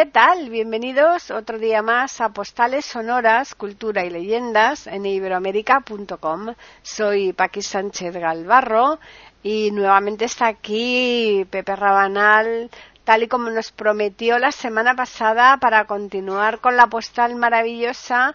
[0.00, 0.48] ¿Qué tal?
[0.48, 6.54] Bienvenidos otro día más a Postales Sonoras, Cultura y Leyendas en iberoamérica.com.
[6.80, 8.98] Soy Paqui Sánchez Galvarro
[9.42, 12.70] y nuevamente está aquí Pepe Rabanal,
[13.04, 18.34] tal y como nos prometió la semana pasada para continuar con la postal maravillosa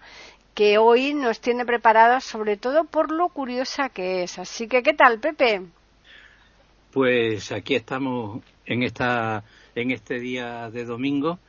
[0.53, 4.37] que hoy nos tiene preparado, sobre todo por lo curiosa que es.
[4.37, 5.63] Así que, ¿qué tal, Pepe?
[6.91, 9.43] Pues aquí estamos en esta
[9.75, 11.39] en este día de domingo,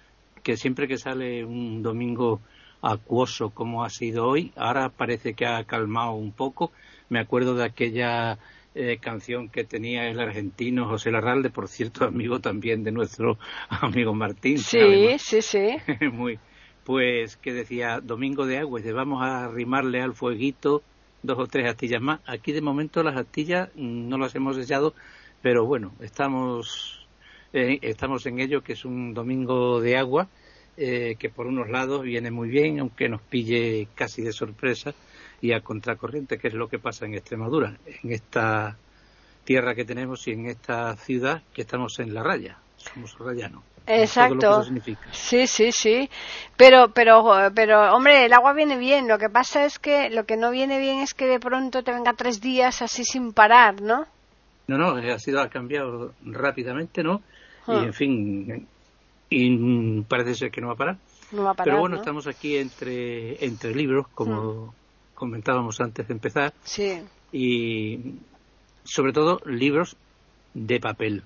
[0.46, 2.40] que siempre que sale un domingo
[2.80, 6.70] acuoso como ha sido hoy, ahora parece que ha calmado un poco.
[7.08, 8.38] Me acuerdo de aquella
[8.76, 13.38] eh, canción que tenía el argentino José Larralde, por cierto, amigo también de nuestro
[13.70, 14.58] amigo Martín.
[14.58, 15.78] Sí, sí, sí.
[16.12, 16.38] Muy,
[16.84, 20.84] pues que decía Domingo de Agua, de vamos a arrimarle al fueguito
[21.24, 22.20] dos o tres astillas más.
[22.24, 24.94] Aquí de momento las astillas no las hemos echado,
[25.42, 27.05] pero bueno, estamos
[27.56, 30.28] eh, estamos en ello, que es un domingo de agua,
[30.76, 34.94] eh, que por unos lados viene muy bien, aunque nos pille casi de sorpresa
[35.40, 38.76] y a contracorriente, que es lo que pasa en Extremadura, en esta
[39.44, 43.62] tierra que tenemos y en esta ciudad que estamos en la raya, somos rayanos.
[43.86, 44.64] Exacto.
[45.12, 46.10] Sí, sí, sí.
[46.56, 49.06] Pero, pero, pero, hombre, el agua viene bien.
[49.06, 51.92] Lo que pasa es que lo que no viene bien es que de pronto te
[51.92, 54.06] venga tres días así sin parar, ¿no?
[54.66, 57.22] No, no, ha sido ha cambiado rápidamente, ¿no?
[57.68, 58.66] Y en fin,
[59.30, 60.96] y parece ser que no va a parar.
[61.64, 64.74] Pero bueno, estamos aquí entre, entre libros, como
[65.14, 66.54] comentábamos antes de empezar.
[66.62, 67.02] Sí.
[67.32, 68.14] Y
[68.84, 69.96] sobre todo libros
[70.54, 71.24] de papel.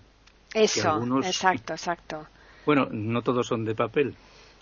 [0.55, 2.27] Eso, exacto, exacto.
[2.65, 4.15] Bueno, no todos son de papel.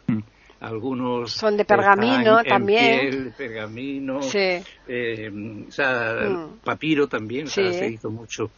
[0.06, 0.18] Mm.
[0.60, 3.10] Algunos son de pergamino también.
[3.10, 4.60] Piel, pergamino, sí.
[4.88, 6.58] eh, o sea, mm.
[6.64, 8.50] papiro también, o sea, se hizo mucho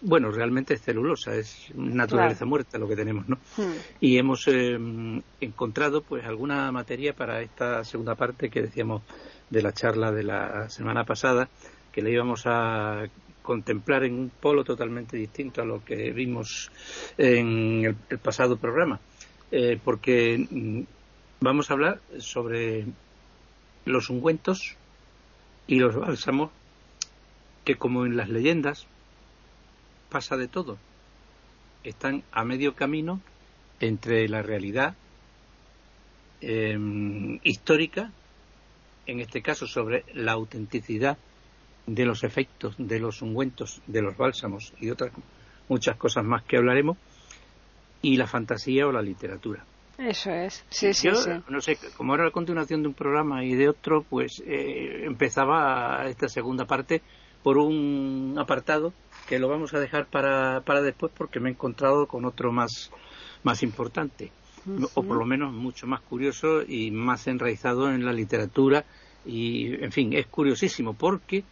[0.00, 3.38] bueno, realmente es celulosa, es naturaleza muerta lo que tenemos, ¿no?
[3.56, 3.72] Hmm.
[4.00, 4.78] Y hemos eh,
[5.40, 9.02] encontrado, pues, alguna materia para esta segunda parte que decíamos
[9.50, 11.48] de la charla de la semana pasada,
[11.92, 13.06] que le íbamos a
[13.42, 16.70] contemplar en un polo totalmente distinto a lo que vimos
[17.16, 19.00] en el, pasado programa,
[19.52, 20.80] eh, porque mm,
[21.40, 22.86] vamos a hablar sobre
[23.84, 24.74] los ungüentos
[25.68, 26.50] y los bálsamos
[27.64, 28.86] que, como en las leyendas,
[30.08, 30.78] pasa de todo.
[31.84, 33.20] Están a medio camino
[33.80, 34.94] entre la realidad
[36.40, 38.10] em, histórica,
[39.06, 41.18] en este caso sobre la autenticidad
[41.86, 45.12] de los efectos de los ungüentos, de los bálsamos y otras
[45.68, 46.96] muchas cosas más que hablaremos,
[48.02, 49.64] y la fantasía o la literatura.
[49.98, 51.08] Eso es, sí, sí,
[51.48, 56.06] No sé, como era la continuación de un programa y de otro, pues eh, empezaba
[56.06, 57.00] esta segunda parte
[57.42, 58.92] por un apartado
[59.26, 62.90] que lo vamos a dejar para, para después porque me he encontrado con otro más,
[63.42, 64.30] más importante,
[64.94, 68.84] o por lo menos mucho más curioso y más enraizado en la literatura.
[69.24, 71.44] Y, en fin, es curiosísimo porque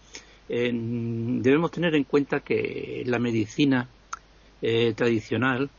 [0.49, 3.89] debemos tener en cuenta que la medicina
[4.63, 5.71] eh, tradicional,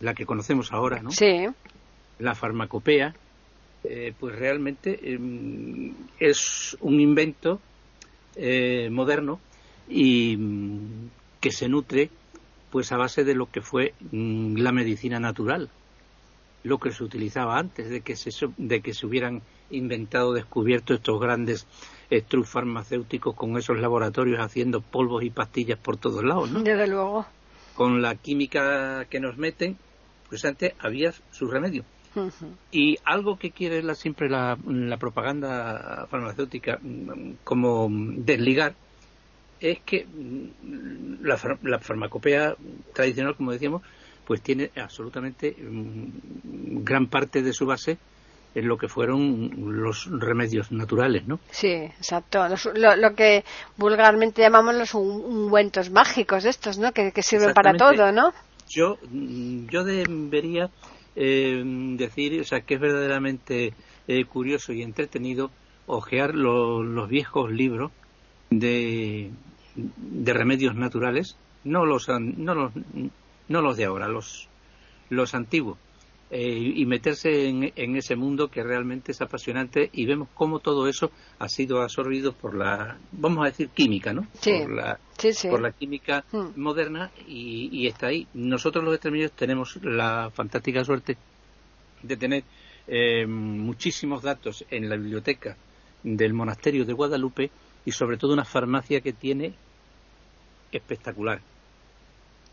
[0.00, 1.10] la que conocemos ahora, ¿no?
[1.10, 1.46] Sí.
[2.18, 3.14] La farmacopea,
[3.84, 7.60] eh, pues realmente em, es un invento
[8.34, 9.40] eh, moderno
[9.88, 11.10] y mm,
[11.40, 12.10] que se nutre
[12.70, 15.70] pues a base de lo que fue mm, la medicina natural,
[16.64, 21.20] lo que se utilizaba antes de que se, de que se hubieran inventado, descubierto estos
[21.20, 21.66] grandes
[22.10, 26.60] estrus farmacéuticos con esos laboratorios haciendo polvos y pastillas por todos lados, ¿no?
[26.60, 27.26] Desde luego.
[27.74, 29.76] Con la química que nos meten,
[30.28, 31.84] pues antes había su remedio.
[32.72, 38.74] Y algo que quiere la, siempre la, la propaganda farmacéutica mm, como desligar
[39.60, 42.56] es que mm, la, farmacopea
[42.92, 43.82] tradicional, como decíamos,
[44.26, 47.98] pues tiene absolutamente mm, gran parte de su base
[48.54, 51.38] en lo que fueron los remedios naturales, ¿no?
[51.50, 52.46] Sí, exacto.
[52.74, 53.44] lo, que
[53.76, 56.92] vulgarmente llamamos los ungüentos mágicos estos, ¿no?
[56.92, 58.32] Que, sirven para todo, ¿no?
[58.68, 60.70] Yo, mm, yo debería
[61.14, 61.62] eh,
[61.96, 63.74] decir, o sea, que es verdaderamente
[64.08, 65.50] eh, curioso y entretenido
[65.86, 67.92] ojear los viejos libros
[68.50, 69.30] de,
[69.74, 72.72] de remedios naturales, no los, no los,
[73.48, 74.48] no los de ahora, los,
[75.10, 75.78] los antiguos,
[76.28, 81.12] eh, y meterse en, ese mundo que realmente es apasionante y vemos cómo todo eso
[81.38, 84.26] ha sido absorbido por la, vamos a decir, química, ¿no?
[84.42, 84.98] Por, la,
[85.48, 86.46] por la química hmm.
[86.56, 88.26] moderna y, está ahí.
[88.34, 91.16] Nosotros los extremeños tenemos la fantástica suerte
[92.02, 92.42] de tener
[92.88, 95.56] eh, muchísimos datos en la biblioteca
[96.02, 97.50] del monasterio de Guadalupe
[97.86, 99.54] y sobre todo una farmacia que tiene
[100.72, 101.40] espectacular.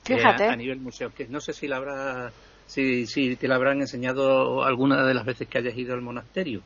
[0.06, 0.46] Fíjate.
[0.46, 2.32] a, nivel museo, que no sé si la habrá
[2.68, 6.62] si, si te la habrán enseñado alguna de las veces que hayas ido al monasterio.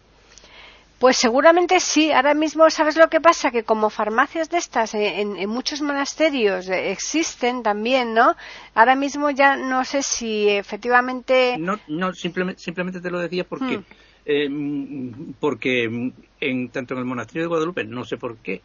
[1.00, 2.12] Pues seguramente sí.
[2.12, 3.52] Ahora mismo, ¿sabes lo que pasa?
[3.52, 8.36] Que como farmacias de estas en, muchos monasterios existen también, ¿no?
[8.74, 11.56] Ahora mismo ya no sé si efectivamente.
[11.60, 13.78] No, no simplemente, simplemente te lo decía porque.
[13.78, 13.86] Hmm.
[14.30, 14.50] Eh,
[15.40, 18.62] porque en, tanto en el monasterio de Guadalupe, no sé por qué,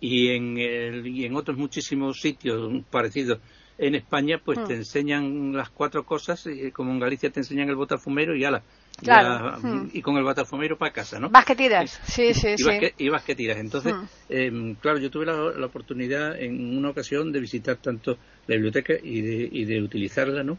[0.00, 0.58] y en,
[1.06, 3.38] y en otros muchísimos sitios parecidos
[3.78, 4.78] en España pues te hmm.
[4.78, 8.62] enseñan las cuatro cosas, y como en Galicia te enseñan el botarfumero y ala.
[9.62, 9.90] Hmm.
[9.92, 11.28] Y con el botarfumero para casa, ¿no?
[11.28, 12.64] Vas que tiras, sí, sí, y sí.
[12.64, 13.58] Vas que, y vas que tiras.
[13.58, 14.06] Entonces, hmm.
[14.28, 18.18] em, claro, yo tuve la, oportunidad en una ocasión de visitar tanto
[18.48, 20.58] la biblioteca y de, y de utilizarla, ¿no?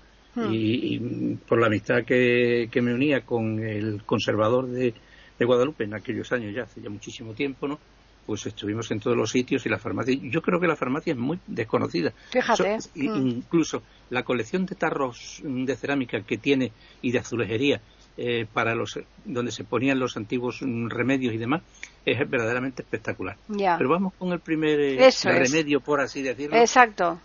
[0.52, 4.94] Y, por la amistad que, que me unía con el conservador de,
[5.40, 7.80] de Guadalupe en aquellos años ya, hace ya muchísimo tiempo, ¿no?
[8.28, 10.16] pues estuvimos en todos los sitios y la farmacia.
[10.22, 12.12] Yo creo que la farmacia es muy desconocida.
[12.30, 12.78] Fíjate.
[12.94, 13.28] Mm.
[13.28, 17.82] Incluso la colección de tarros de cerámica que tiene y de azulejería
[18.18, 21.62] eh, para los donde se ponían los antiguos remedios y demás
[22.06, 23.38] es verdaderamente espectacular.
[23.48, 26.58] Pero vamos con el primer eh, remedio, por así decirlo.
[26.58, 27.22] Exacto.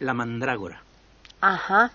[0.00, 0.82] la mandrágora.
[1.40, 1.92] Ajá.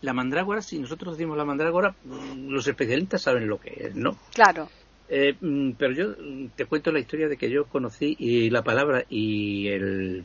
[0.00, 1.94] La mandrágora, si nosotros decimos la mandrágora,
[2.36, 4.16] los especialistas saben lo que es, ¿no?
[4.32, 4.68] Claro.
[5.08, 8.62] Eh, mm, pero yo mm, te cuento la historia de que yo conocí y la
[8.62, 10.24] palabra y el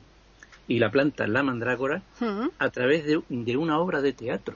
[0.67, 2.01] y la planta la mandrágora
[2.59, 4.55] a través de, una obra de teatro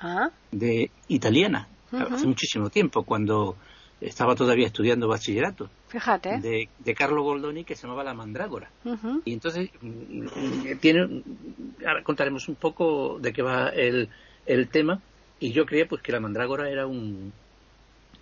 [0.00, 0.30] ah.
[0.52, 3.56] de italiana hace muchísimo tiempo cuando
[4.00, 8.70] estaba todavía estudiando bachillerato fíjate de, de Carlo Goldoni que se llamaba la mandrágora
[9.24, 11.22] y entonces mm, tiene
[11.86, 14.08] ahora contaremos un poco de qué va el,
[14.44, 15.00] el tema
[15.40, 17.32] y yo creía pues que la mandrágora era un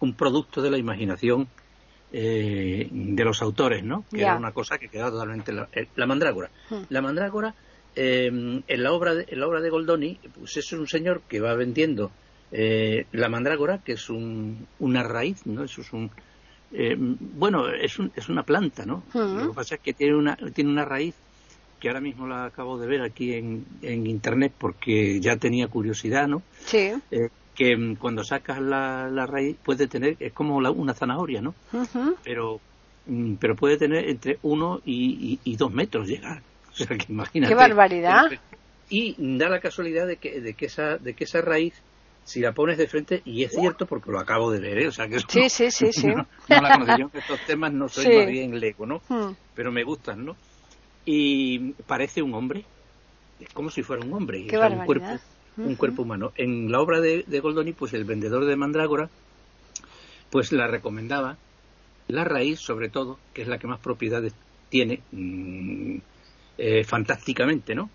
[0.00, 1.48] un producto de la imaginación
[2.12, 4.04] eh, de los autores, ¿no?
[4.08, 6.50] Que era una cosa que quedaba totalmente la, eh, la mandrágora.
[6.70, 6.82] Hmm.
[6.88, 7.54] La mandrágora
[7.96, 11.40] em, en la obra de, en la obra de Goldoni, pues es un señor que
[11.40, 12.12] va vendiendo
[12.52, 15.64] eh, la mandrágora, que es un, una raíz, ¿no?
[15.64, 16.10] Eso es un
[17.36, 19.04] bueno, es, un, es una planta, ¿no?
[19.14, 21.14] Lo que pasa es que tiene una tiene una raíz
[21.78, 26.26] que ahora mismo la acabo de ver aquí en, en internet porque ya tenía curiosidad,
[26.26, 26.42] ¿no?
[26.64, 26.90] Sí
[27.54, 31.54] que mm, cuando sacas la, raíz puede tener, es como una zanahoria, ¿no?
[32.22, 32.60] Pero
[33.06, 36.42] mm, pero puede tener entre uno y, dos metros llegar.
[36.72, 37.52] O sea, que imagínate.
[37.52, 38.24] ¡Qué barbaridad!
[38.90, 41.74] Y da la casualidad de que, de que, esa, de que esa raíz,
[42.24, 44.88] si la pones de frente, y es cierto porque lo acabo de ver, ¿eh?
[44.88, 46.08] o sea que sí, sí, sí, sí.
[46.08, 49.02] No, la conocí yo, estos temas no soy más bien lego, ¿no?
[49.08, 49.32] Hmm.
[49.54, 50.36] Pero me gustan, ¿no?
[51.04, 52.64] Y parece un hombre,
[53.40, 54.46] es como si fuera un hombre.
[54.46, 54.56] Qué.
[54.56, 55.06] Un cuerpo,
[55.58, 56.32] un cuerpo humano.
[56.36, 59.10] En la obra de, Goldoni, pues el vendedor de Mandrágora,
[60.30, 61.36] pues la recomendaba,
[62.08, 64.34] la raíz sobre todo, que es la que más propiedades
[64.70, 65.98] tiene, mm,
[66.56, 67.90] eh, fantásticamente, ¿no?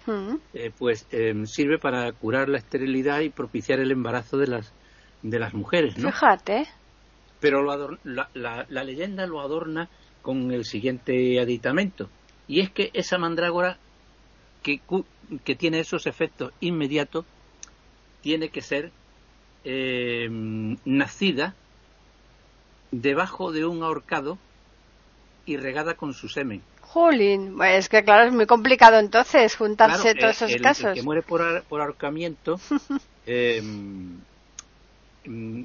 [0.54, 4.74] Eh, pues em, sirve para curar la esterilidad y propiciar el embarazo de las,
[5.22, 6.12] de las mujeres, ¿no?
[6.12, 6.68] Fíjate.
[7.39, 9.88] Pero la, la, leyenda lo adorna
[10.22, 12.10] con el siguiente aditamento,
[12.50, 13.78] y es que esa mandrágora
[14.62, 14.82] que,
[15.46, 17.24] que tiene esos efectos inmediatos
[18.22, 18.92] tiene que ser
[19.63, 20.28] eh,
[20.84, 21.56] nacida
[22.92, 24.38] debajo de un ahorcado
[25.46, 26.62] y regada con su semen.
[26.91, 30.86] Jolín, es que claro, es muy complicado entonces juntarse todos esos casos.
[30.86, 32.60] El que muere por, por ahorcamiento
[33.27, 33.62] eh,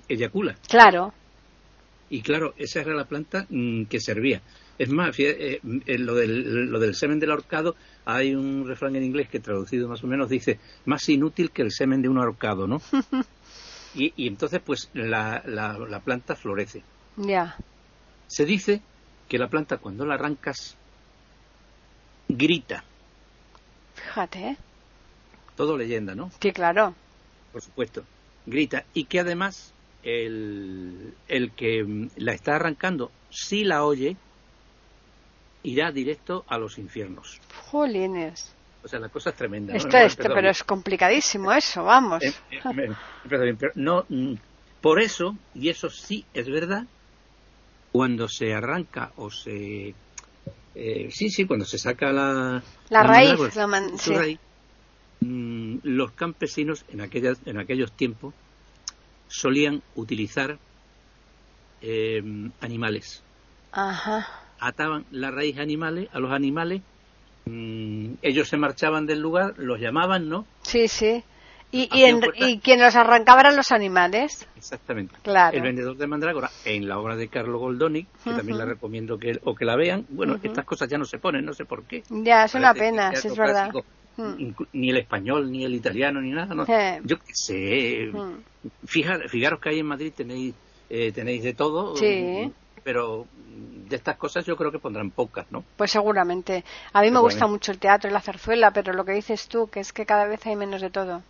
[0.06, 0.54] eyacula.
[0.68, 1.14] Claro.
[2.10, 4.42] Y claro, esa era la planta mm, que servía.
[4.78, 9.04] Es más, eh, eh, lo, del, lo del semen del ahorcado, hay un refrán en
[9.04, 12.66] inglés que traducido más o menos dice, más inútil que el semen de un ahorcado,
[12.66, 12.82] ¿no?
[13.94, 16.82] y, y, entonces, pues, la, la, planta florece.
[17.16, 17.56] Ya.
[18.26, 18.82] Se dice
[19.26, 20.76] que la planta, cuando la arrancas,
[22.36, 22.84] grita.
[23.94, 24.56] Fíjate, ¿eh?
[25.56, 26.30] Todo leyenda, ¿no?
[26.40, 26.94] Sí, claro.
[27.52, 28.04] Por supuesto.
[28.46, 28.84] Grita.
[28.92, 29.72] Y que además
[30.02, 34.16] el, el que la está arrancando, si la oye,
[35.62, 37.40] irá directo a los infiernos.
[37.70, 38.54] Jolines.
[38.84, 39.74] O sea, la cosa es tremenda.
[39.74, 42.22] Esto, pero es complicadísimo eso, vamos.
[42.22, 44.34] Eh, eh, no, mm,
[44.82, 46.84] por eso, y eso sí es verdad,
[47.92, 49.94] cuando se arranca o se...
[50.74, 52.62] Eh, sí, sí, cuando se saca la...
[52.90, 53.38] La, raíz,
[55.20, 58.34] mm, los campesinos en, aquellas, en aquellos tiempos
[59.28, 60.58] solían utilizar
[61.80, 63.22] em, animales.
[64.58, 66.82] Ataban la raíz animales, a los animales,
[67.46, 70.46] mm, ellos se marchaban del lugar, los llamaban, ¿no?
[70.62, 71.24] Sí, sí.
[71.74, 71.88] Y,
[72.36, 74.46] y, quien los arrancaba eran los animales.
[74.56, 75.16] Exactamente.
[75.22, 75.56] Claro.
[75.56, 79.40] El vendedor de mandrágora, en la obra de Carlo Goldoni, que también la recomiendo que
[79.42, 80.06] o que la vean.
[80.08, 82.04] Bueno, estas cosas ya no se ponen, no sé por qué.
[82.10, 83.72] Ya, es una pena, es verdad.
[84.72, 86.54] Ni el español, ni el italiano, ni nada.
[86.54, 86.64] ¿no?
[87.02, 88.12] Yo qué sé.
[88.86, 90.54] fijaros que ahí en Madrid tenéis,
[90.88, 91.96] eh, tenéis de todo.
[91.96, 92.52] Sí.
[92.84, 93.26] Pero
[93.88, 95.64] de estas cosas yo creo que pondrán pocas, ¿no?
[95.76, 96.64] Pues seguramente.
[96.92, 99.66] A mí me gusta mucho el teatro y la zarzuela, pero lo que dices tú,
[99.66, 101.22] que es que cada vez hay menos de todo.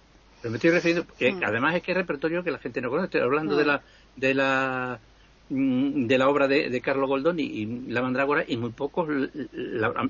[0.44, 1.40] Pero me estoy refiriendo, eh, mm.
[1.42, 3.06] además es que es repertorio que la gente no conoce.
[3.06, 3.66] Estoy hablando de mm.
[3.66, 3.82] la
[4.14, 5.00] de la
[5.48, 9.08] mm, de la obra de, de Carlo Goldoni y La Mandrágora y muy pocos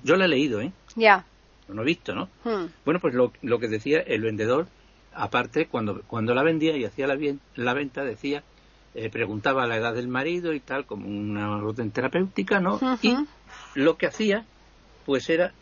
[0.02, 0.72] yo la he leído, ¿eh?
[0.96, 1.24] Ya.
[1.68, 2.28] No he visto, ¿no?
[2.84, 4.66] Bueno, pues lo, lo, que decía el vendedor,
[5.12, 7.16] aparte, cuando, cuando la vendía y hacía la,
[7.54, 8.42] la venta, decía,
[8.96, 12.80] eh, preguntaba la edad del marido y tal, como una orden terapéutica, ¿no?
[13.02, 13.16] Y
[13.76, 14.44] lo que hacía,
[15.06, 15.52] pues era,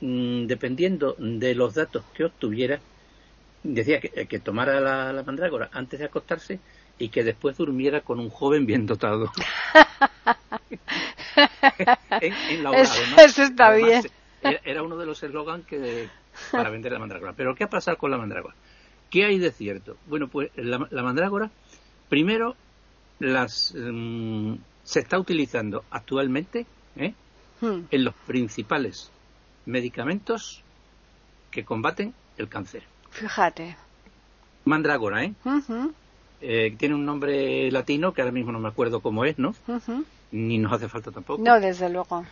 [0.00, 2.80] dependiendo de los datos que obtuviera,
[3.62, 6.60] decía que, tomara la, mandrágora antes de acostarse
[6.98, 9.32] y que después durmiera con un joven bien dotado.
[13.18, 14.02] eso, está bien.
[14.64, 16.08] Era, uno de los eslogans que
[16.50, 17.32] para vender la mandrágora.
[17.34, 18.54] Pero ¿qué ha pasado con la mandrágora?
[19.10, 19.96] ¿Qué hay de cierto?
[20.06, 21.50] Bueno, pues la, mandrágora,
[22.08, 22.56] primero,
[23.18, 26.66] las mm, se está utilizando actualmente
[26.96, 27.14] ¿eh?
[27.60, 27.80] hmm.
[27.90, 29.10] en los principales
[29.66, 30.62] medicamentos
[31.50, 32.82] que combaten el cáncer.
[33.12, 33.76] Fíjate.
[34.64, 35.34] Mandrágora, ¿eh?
[36.40, 36.74] ¿eh?
[36.78, 39.54] Tiene un nombre latino que ahora mismo no me acuerdo cómo es, ¿no?
[40.32, 41.42] Ni nos hace falta tampoco.
[41.42, 42.24] No, desde luego.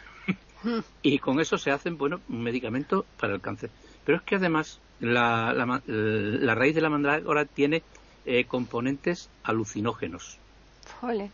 [1.03, 3.71] y con eso se hacen, bueno, medicamentos para el cáncer.
[4.05, 5.53] Pero es que además la,
[5.87, 7.83] la, raíz de la mandrágora tiene
[8.25, 10.39] eh, componentes alucinógenos.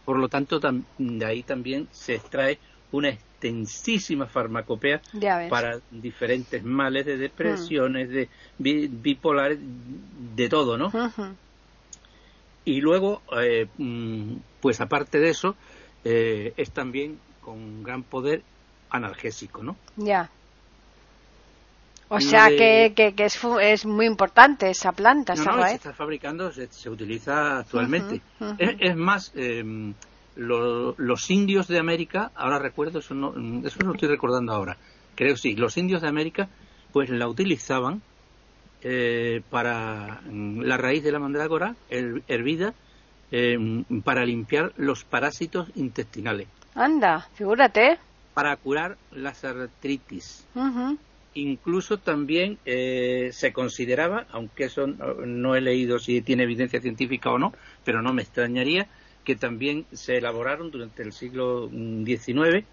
[0.05, 2.59] Por lo tanto, de ahí también se extrae
[2.93, 5.00] una extensísima farmacopea
[5.49, 8.28] para diferentes males de depresiones, de
[8.59, 9.59] bipolares,
[10.35, 10.93] de todo, ¿no?
[12.64, 15.55] Y luego, eh, mm, pues aparte de eso,
[16.05, 18.43] eh, es también con gran poder
[18.90, 19.76] analgésico, ¿no?
[19.97, 20.31] Ya.
[22.09, 26.52] O sea que, que, es, es, muy importante esa planta, no, no, se está fabricando,
[26.52, 28.21] se, utiliza actualmente.
[28.59, 29.93] Es, más, eh,
[30.37, 33.35] los indios de América, ahora recuerdo, eso no,
[33.66, 34.76] eso no estoy recordando ahora,
[35.14, 36.49] creo sí, los indios de América
[36.93, 38.02] pues la utilizaban
[38.83, 42.75] eh, para mm, la raíz de la mandrágora hervida
[43.33, 43.59] eh,
[44.05, 46.47] para limpiar los parásitos intestinales.
[46.75, 47.99] Anda, figúrate.
[48.35, 50.47] Para curar las artritis.
[51.35, 57.38] Incluso también eh, se consideraba, aunque eso no he leído si tiene evidencia científica o
[57.38, 57.52] no,
[57.85, 58.87] pero no me extrañaría,
[59.26, 62.64] que también se elaboraron durante el siglo XIX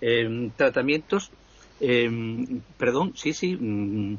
[0.00, 1.32] eh, tratamientos,
[1.80, 2.08] eh,
[2.78, 4.16] perdón, sí, sí, mm,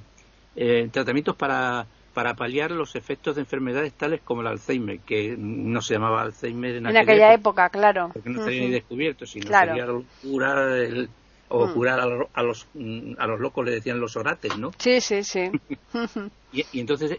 [0.58, 5.82] eh, tratamientos para, para paliar los efectos de enfermedades tales como el Alzheimer, que no
[5.82, 8.10] se llamaba Alzheimer en, aquella, época, claro.
[8.12, 10.04] Porque no se había ni descubierto, sino claro.
[10.22, 11.10] curar el,
[11.48, 11.74] o mm.
[11.74, 14.72] curar a, los mm, a los locos le decían los orates, ¿no?
[14.78, 15.50] Sí, sí, sí.
[16.52, 17.18] y, y, entonces,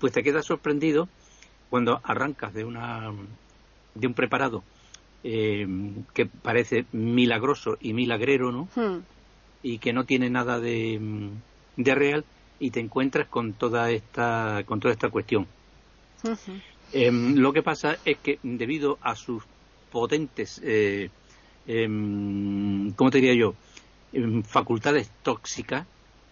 [0.00, 1.08] pues te quedas sorprendido
[1.70, 3.12] cuando arrancas de una
[3.94, 4.62] de un preparado
[5.24, 5.66] eh,
[6.14, 8.68] que parece milagroso y milagrero, ¿no?
[8.76, 9.02] Hmm.
[9.62, 11.30] Y que no tiene nada de,
[11.76, 12.24] de, real
[12.60, 15.46] y te encuentras con toda esta con toda esta cuestión.
[16.92, 19.44] Em, lo que pasa es que debido a sus
[19.90, 21.10] potentes, eh,
[21.66, 23.54] em, ¿cómo te diría yo?
[24.12, 25.86] Em, facultades tóxicas,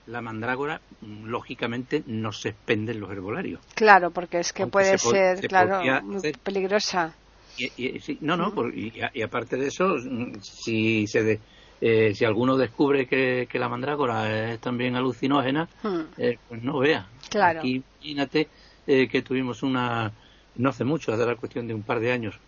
[0.07, 0.81] la mandrágora,
[1.25, 3.61] lógicamente, no se expende en los herbolarios.
[3.75, 7.15] Claro, porque es que puede ser, claro, muy peligrosa.
[7.59, 9.97] Y, no, no, y, aparte de eso,
[10.43, 11.41] si se
[11.81, 16.01] eh, si alguno descubre que, la mandrágora es también alucinógena, hmm.
[16.17, 17.07] eh, pues no vea.
[17.29, 17.61] Claro.
[17.61, 18.49] Aquí, imagínate
[18.87, 20.13] eh, que tuvimos una,
[20.57, 22.39] no hace mucho, hace la cuestión de un par de años,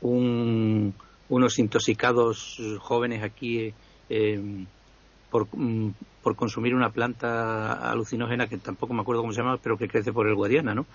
[0.00, 0.94] un,
[1.28, 3.72] unos intoxicados jóvenes aquí
[5.30, 5.90] por, mm,
[6.22, 10.12] por consumir una planta alucinógena que tampoco me acuerdo cómo se llama, pero que crece
[10.12, 10.86] por el Guadiana, ¿no?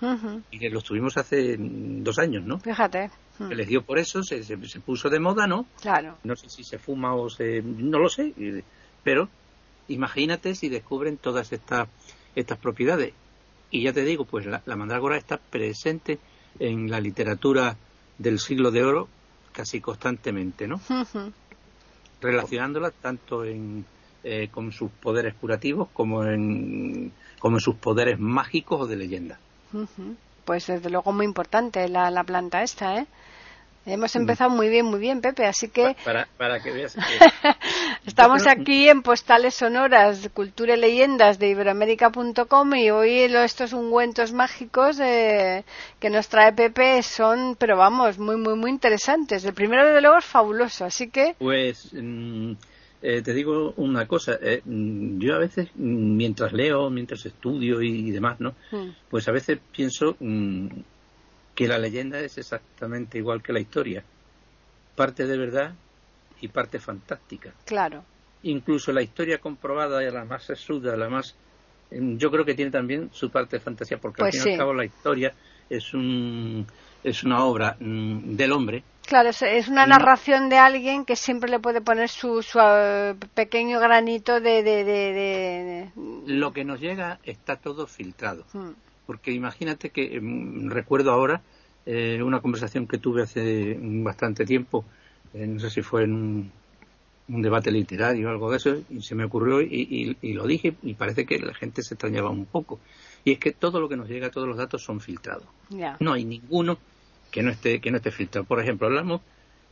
[0.50, 2.58] Y que los tuvimos hace dos años, ¿no?
[2.58, 3.10] Fíjate.
[3.38, 5.66] Se les dio por eso, se, se, puso de moda, ¿no?
[5.80, 6.18] Claro.
[6.22, 7.62] No sé si se fuma o se...
[7.62, 8.34] no lo sé,
[9.02, 9.28] pero
[9.88, 11.88] imagínate si descubren todas estas,
[12.36, 13.14] estas propiedades.
[13.70, 16.18] Y ya te digo, pues la, la mandrágora está presente
[16.58, 17.76] en la literatura
[18.18, 19.08] del siglo de oro
[19.52, 20.80] casi constantemente, ¿no?
[22.20, 23.84] Relacionándola tanto en
[24.24, 29.38] eh, con sus poderes curativos como en, como en sus poderes mágicos o de leyenda.
[30.44, 33.06] pues desde luego muy importante la, la planta esta, ¿eh?
[33.84, 35.96] Hemos empezado muy bien, muy bien, Pepe, así que...
[36.04, 36.96] Para, para que veas...
[38.06, 45.00] Estamos aquí en Postales Sonoras, Cultura y Leyendas de Iberoamérica.com y hoy estos ungüentos mágicos
[45.00, 45.64] eh,
[45.98, 49.44] que nos trae Pepe son, pero vamos, muy, muy, muy interesantes.
[49.44, 51.34] El primero, de luego, es fabuloso, así que...
[51.40, 51.92] Pues...
[51.92, 52.52] Mm,
[53.02, 57.82] eh, te digo una cosa, eh, mm, yo a veces, mm, mientras leo, mientras estudio
[57.82, 58.54] y, demás, ¿no?
[59.10, 60.16] Pues a veces pienso
[61.54, 64.04] que la leyenda es exactamente igual que la historia,
[64.94, 65.74] parte de verdad
[66.40, 67.52] y parte fantástica.
[67.64, 68.04] Claro.
[68.44, 71.34] Incluso la historia comprobada, la más sesuda, la más
[71.90, 74.58] yo creo que tiene también su parte de fantasía, porque al pues fin y al
[74.58, 75.34] cabo la historia
[75.68, 76.66] es un
[77.04, 78.82] es una obra mm, del hombre.
[79.06, 83.80] Claro, es, una narración de alguien que siempre le puede poner su, su eh, pequeño
[83.80, 85.90] granito de, de,
[86.26, 88.44] Lo que nos llega está todo filtrado.
[88.52, 88.70] Hmm
[89.06, 91.42] porque imagínate que em, recuerdo ahora
[91.86, 94.84] eh, una conversación que tuve hace bastante tiempo,
[95.34, 99.14] eh, no sé si fue en un, debate literario o algo de eso, y se
[99.14, 102.78] me ocurrió y, lo dije y parece que la gente se extrañaba un poco.
[103.24, 105.46] Y es que todo lo que nos llega, todos los datos son filtrados.
[106.00, 106.78] No hay ninguno
[107.32, 108.46] que no esté que no esté filtrado.
[108.46, 109.22] Por ejemplo, hablamos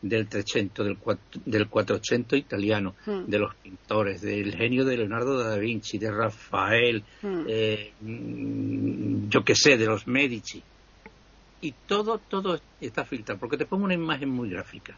[0.02, 0.96] del Trecento, del,
[1.44, 3.26] del Quattrocento italiano, hmm.
[3.26, 7.44] de los pintores, del genio de Leonardo da Vinci, de Rafael, hmm.
[7.46, 10.62] eh, mm, yo qué sé, de los Medici.
[11.60, 14.96] Y todo, todo está filtrado, porque te pongo una imagen muy gráfica.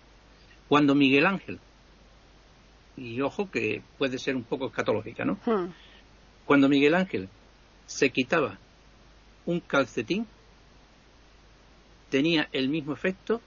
[0.68, 1.58] Cuando Miguel Ángel,
[2.96, 5.38] y ojo que puede ser un poco escatológica, ¿no?
[5.44, 5.72] Hmm.
[6.46, 7.28] Cuando Miguel Ángel
[7.86, 8.58] se quitaba
[9.46, 10.26] un calcetín,
[12.12, 13.40] tenía el mismo efecto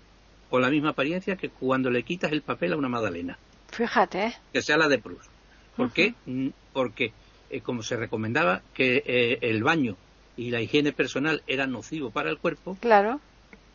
[0.50, 3.38] con la misma apariencia que cuando le quitas el papel a una magdalena.
[3.70, 4.36] Fíjate.
[4.52, 5.30] Que sea la de Proust.
[5.78, 6.16] ¿Por qué?
[6.26, 7.14] Mm, porque,
[7.52, 9.96] eh, como se recomendaba que eh, el baño
[10.36, 13.22] y la higiene personal eran nocivo para el cuerpo, claro.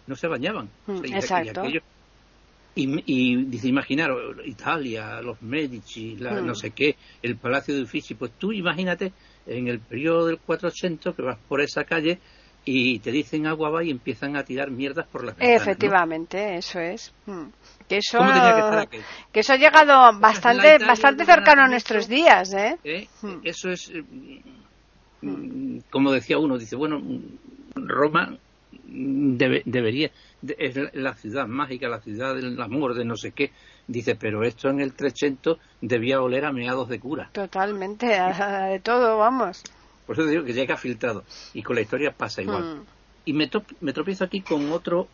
[0.08, 0.68] no se bañaban.
[0.88, 1.62] Mm, exacto.
[2.74, 6.56] Y, y, dice, imaginaros, Italia, los Medici, la, no mm.
[6.56, 9.12] sé qué, el Palacio de Uffizi, pues tú imagínate
[9.46, 12.18] en el periodo del 400 que vas por esa calle
[12.64, 15.62] y te dicen agua va y empiezan a tirar mierdas por las ventanas.
[15.62, 17.12] Efectivamente, eso es.
[17.26, 17.46] Mm.
[17.88, 18.18] Que eso,
[19.32, 22.78] que, eso ha llegado bastante, bastante cercano a nuestros días, ¿eh?
[22.84, 23.08] ¿Eh?
[23.22, 23.40] Mm.
[23.42, 24.04] Eso es, eh,
[25.22, 27.02] mm, como decía uno, dice, bueno,
[27.74, 28.36] Roma
[28.86, 30.10] debería,
[30.58, 33.50] es la ciudad mágica, la ciudad del amor, de no sé qué.
[33.86, 37.30] Dice, pero esto en el 300 debía oler a meados de cura.
[37.32, 39.64] Totalmente, de todo, vamos.
[40.06, 41.24] Por eso digo que llega filtrado.
[41.54, 42.76] Y con la historia pasa igual.
[42.76, 42.84] Hmm.
[43.24, 45.08] Y me, me tropiezo aquí con otro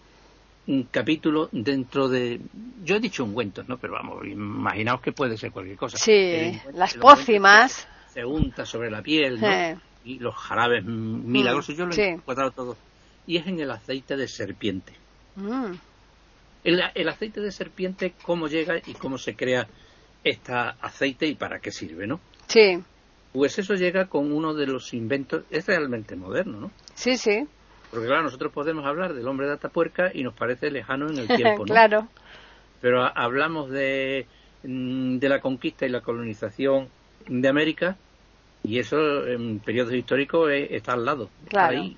[0.90, 2.40] capítulo dentro de.
[2.84, 3.78] Yo he dicho ungüentos, ¿no?
[3.78, 5.96] Pero vamos, imaginaos que puede ser cualquier cosa.
[5.96, 7.86] Sí, las pócimas.
[8.12, 9.80] Se unta sobre la piel, ¿no?
[10.04, 12.76] Y los jarabes milagrosos, yo lo he encontrado todo.
[13.26, 14.92] Y es en el aceite de serpiente.
[15.34, 15.72] Mm.
[16.64, 19.66] El, el, aceite de serpiente, cómo llega y cómo se crea
[20.24, 22.20] este aceite y para qué sirve, ¿no?
[22.48, 22.78] Sí.
[23.36, 26.70] Pues eso llega con uno de los inventos, es realmente moderno, ¿no?
[26.94, 27.46] Sí, sí.
[27.90, 31.26] Porque claro, nosotros podemos hablar del hombre de Atapuerca y nos parece lejano en el
[31.36, 31.64] tiempo, ¿no?
[31.66, 32.08] claro.
[32.80, 34.26] Pero hablamos de,
[34.62, 36.88] mm, de la conquista y la colonización
[37.26, 37.98] de América
[38.64, 41.76] y eso en periodos históricos está al lado, claro.
[41.76, 41.94] ahí,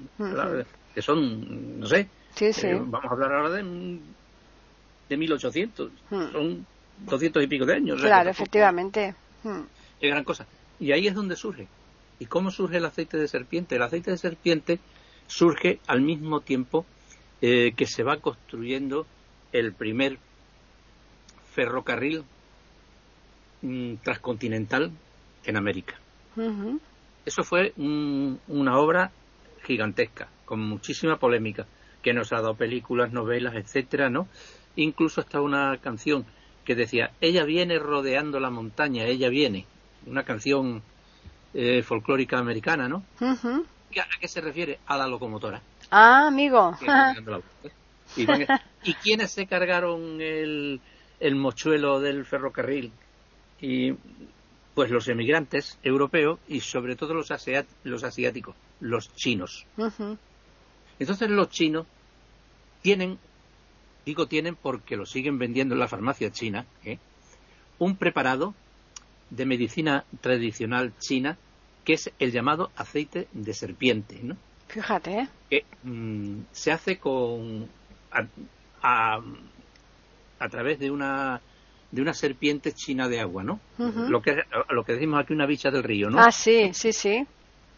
[0.92, 2.66] que son, no sé, sí, sí.
[2.66, 4.00] Eh, vamos a hablar ahora de,
[5.08, 6.66] de 1800, son
[7.06, 8.00] 200 y pico de años.
[8.00, 9.14] Claro, efectivamente.
[10.00, 10.44] Es gran cosa.
[10.80, 11.68] Y ahí es donde surge.
[12.18, 13.76] ¿Y cómo surge el aceite de serpiente?
[13.76, 14.80] El aceite de serpiente
[15.26, 16.86] surge al mismo tiempo
[17.40, 19.06] eh, que se va construyendo
[19.52, 20.18] el primer
[21.52, 22.24] ferrocarril
[23.62, 24.90] mm, transcontinental
[25.44, 25.98] en América.
[27.24, 29.10] Eso fue una obra
[29.64, 31.66] gigantesca, con muchísima polémica,
[32.02, 34.28] que nos ha dado películas, novelas, etcétera, ¿no?
[34.76, 36.24] Incluso hasta una canción
[36.64, 39.66] que decía, ella viene rodeando la montaña, ella viene,
[40.08, 40.82] una canción
[41.54, 43.04] eh, folclórica americana, ¿no?
[43.20, 44.78] ¿A qué se refiere?
[44.86, 45.60] A la locomotora.
[45.90, 46.76] Ah, amigo.
[48.16, 50.80] ¿Y, quiénes se cargaron el,
[51.20, 52.92] el mochuelo del ferrocarril?
[53.60, 53.92] Y
[54.78, 57.32] pues los emigrantes europeos y sobre todo los,
[57.82, 59.66] los asiáticos, los chinos.
[61.00, 61.84] Entonces los chinos
[62.80, 63.18] tienen,
[64.06, 66.98] digo tienen porque lo siguen vendiendo en la farmacia china, ¿eh?
[67.80, 68.54] un preparado
[69.30, 71.36] de medicina tradicional china,
[71.84, 74.36] que es el llamado aceite de serpiente, ¿no?
[74.68, 75.20] Fíjate.
[75.20, 75.28] ¿eh?
[75.50, 77.68] Que mm, se hace con
[78.82, 79.20] a,
[80.38, 81.40] a, través de una
[81.90, 83.60] de una serpiente china de agua, ¿no?
[83.78, 86.20] Lo que lo que decimos aquí una bicha del río, ¿no?
[86.20, 87.26] Ah, sí, sí, sí.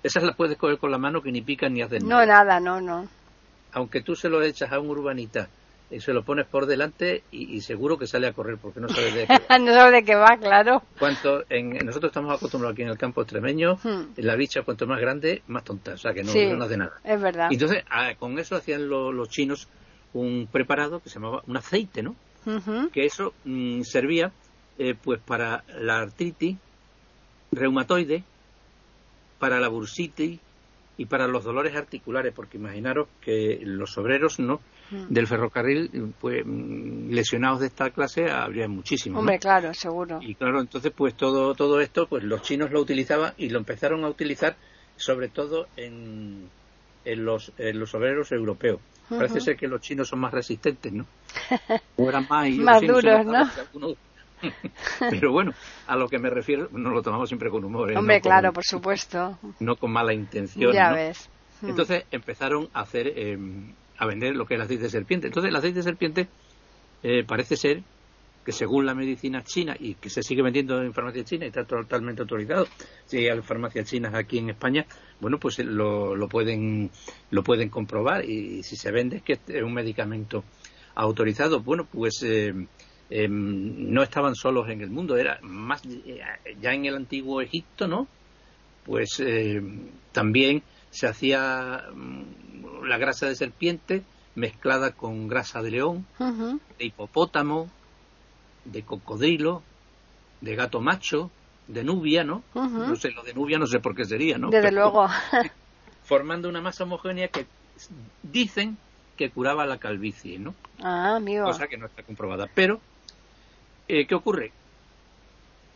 [0.03, 2.27] Esas las puedes coger con la mano que ni pican ni hacen nada.
[2.27, 3.09] No, nada, no, no.
[3.73, 5.49] aunque tú se lo echas a un urbanita
[5.91, 9.11] y se lo pones por delante y, seguro que sale a correr porque no sabe
[9.13, 9.59] de qué va.
[9.59, 10.83] no sabe de qué va, claro.
[10.99, 14.13] Cuanto en, nosotros estamos acostumbrados aquí en el campo extremeño, hmm.
[14.17, 16.93] la bicha cuanto más grande, más tonta, o sea que no, no hace nada.
[17.05, 17.49] Es verdad.
[17.51, 19.69] entonces, ah, con eso hacían los chinos
[20.13, 22.17] un preparado que se llamaba un aceite, ¿no?
[22.93, 24.33] Que eso mm, servía
[24.79, 26.57] eh, pues para la artritis
[27.53, 28.25] reumatoide,
[29.39, 30.41] para la bursitis
[30.97, 34.61] y para los dolores articulares, porque imaginaros que los obreros no.
[34.91, 39.21] Del ferrocarril, pues mm, lesionados de esta clase habría muchísimos.
[39.21, 40.19] Hombre, claro, seguro.
[40.21, 44.05] Y claro, entonces pues todo todo esto, pues los chinos lo utilizaban y lo empezaron
[44.05, 44.57] a utilizar
[44.97, 46.49] sobre todo en,
[47.05, 48.81] en los, en los obreros europeos.
[49.09, 51.05] Parece ser que los chinos son más resistentes, ¿no?
[51.97, 53.27] O eran más, más duros,
[53.75, 53.95] ¿no?
[55.11, 55.53] Pero bueno,
[55.87, 57.93] a lo que me refiero, nos lo tomamos siempre con humor.
[57.93, 57.97] ¿eh?
[57.97, 59.39] Hombre, claro, por supuesto.
[59.59, 60.73] No con mala intención.
[60.73, 61.29] Ya ves.
[61.63, 63.37] Entonces empezaron a hacer, eh,
[64.01, 65.27] a vender lo que es el aceite de serpiente.
[65.27, 66.29] Entonces el aceite de serpiente
[67.03, 67.83] eh, parece ser
[68.45, 71.65] que según la medicina china y que se sigue vendiendo en farmacia china y está
[71.65, 72.67] totalmente autorizado,
[73.05, 74.87] si hay farmacias chinas aquí en España,
[75.21, 76.91] bueno, pues lo, lo pueden
[77.31, 80.45] lo pueden comprobar y si se vende es que es un medicamento
[80.95, 81.61] autorizado.
[81.61, 82.55] Bueno, pues eh,
[83.11, 85.83] em, no estaban solos en el mundo, era más
[86.59, 88.09] ya en el antiguo Egipto, ¿no?
[88.87, 89.61] Pues eh,
[90.13, 94.03] también se hacía mm, la grasa de serpiente
[94.35, 96.07] mezclada con grasa de león,
[96.79, 97.69] de hipopótamo,
[98.65, 99.63] de cocodrilo,
[100.41, 101.31] de gato macho,
[101.67, 102.43] de nubia, ¿no?
[102.55, 104.51] No sé, lo de nubia no sé por qué sería, ¿no?
[104.51, 105.09] Desde luego.
[106.11, 107.47] formando una masa homogénea que
[108.25, 108.77] dicen
[109.17, 110.55] que curaba la calvicie, ¿no?
[110.83, 111.45] Ah, amigo.
[111.45, 112.49] Cosa que no está comprobada.
[112.53, 112.81] Pero,
[113.87, 114.51] eh, ¿qué ocurre?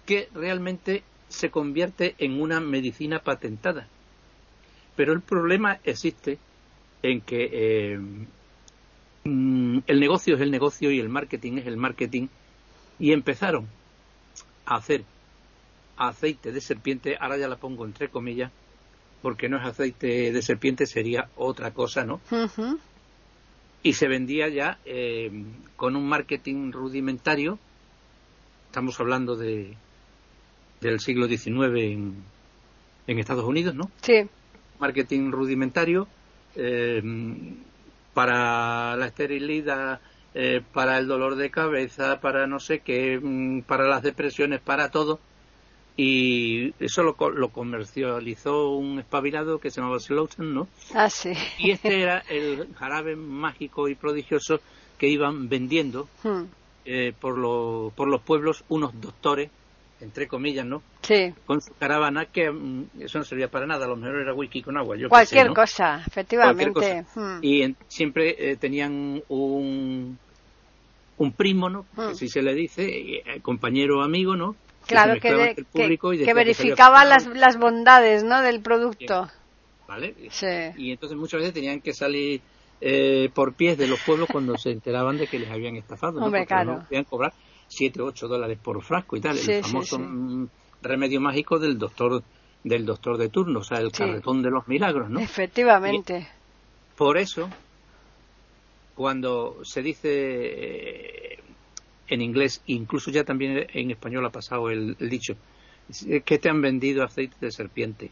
[0.07, 3.87] Que realmente se convierte en una medicina patentada.
[4.97, 6.39] Pero el problema existe
[7.03, 7.99] en que eh,
[9.25, 12.29] mm, el negocio es el negocio y el marketing es el marketing
[12.99, 13.67] y empezaron
[14.67, 15.05] a hacer
[15.97, 18.51] aceite de serpiente, ahora ya la pongo entre comillas,
[19.23, 22.21] porque no es aceite de serpiente, sería otra cosa, ¿no?
[23.83, 25.31] Y se vendía ya eh,
[25.77, 27.59] con un marketing rudimentario,
[28.67, 29.77] estamos hablando de
[30.81, 32.15] del siglo XIX en,
[33.07, 33.91] en Estados Unidos, ¿no?
[34.03, 34.29] Sí.
[34.85, 36.07] Marketing rudimentario
[36.57, 37.03] eh,
[38.13, 40.01] para la esterilidad,
[40.35, 44.91] eh, para el dolor de cabeza, para no sé qué, mm, para las depresiones, para
[44.91, 45.21] todo.
[45.97, 50.69] Y eso lo, lo comercializó un espabilado que se llamaba Slaughter, ¿no?
[50.93, 51.33] Ah, sí.
[51.59, 54.61] Y este era el jarabe mágico y prodigioso
[54.99, 56.43] que iban vendiendo hmm.
[56.85, 59.51] eh, por, lo, por los pueblos unos doctores,
[60.01, 60.83] entre comillas, ¿no?
[61.03, 61.33] Sí.
[61.47, 64.63] Con su caravana, que mm, eso no servía para nada, a lo mejor era whisky
[64.63, 64.97] con agua.
[64.97, 67.05] Yo Cualquier cosa, efectivamente.
[67.15, 67.39] Hmm.
[67.43, 70.19] Y siempre eh, tenían un,
[71.19, 71.87] un primo, ¿no?
[71.97, 72.15] Mm.
[72.15, 74.57] si se le dice, eh, compañero amigo, ¿no?
[74.87, 78.43] claro, que, que, verificaba las, las bondades, ¿no?
[78.43, 79.31] Del producto.
[79.89, 80.15] ¿Vale?
[80.31, 80.47] Sí.
[80.77, 82.41] Y entonces muchas veces tenían que salir
[82.81, 86.27] eh, por pies de los pueblos cuando se enteraban de que les habían estafado, ¿no?
[86.27, 86.73] Hombre, claro.
[86.73, 86.85] ¿no?
[86.85, 87.33] Podían cobrar
[87.75, 89.39] 7 o 8 dólares por frasco y tal.
[89.39, 90.01] el famoso
[90.83, 92.23] remedio mágico del doctor
[92.63, 95.21] del doctor de turno, o sea, el carretón de los milagros, ¿no?
[95.21, 96.27] Efectivamente.
[96.97, 97.51] por eso
[98.95, 101.39] cuando se dice eh,
[102.09, 105.35] en inglés, incluso ya también en español ha pasado el, dicho,
[106.25, 108.11] que te han vendido aceite de serpiente.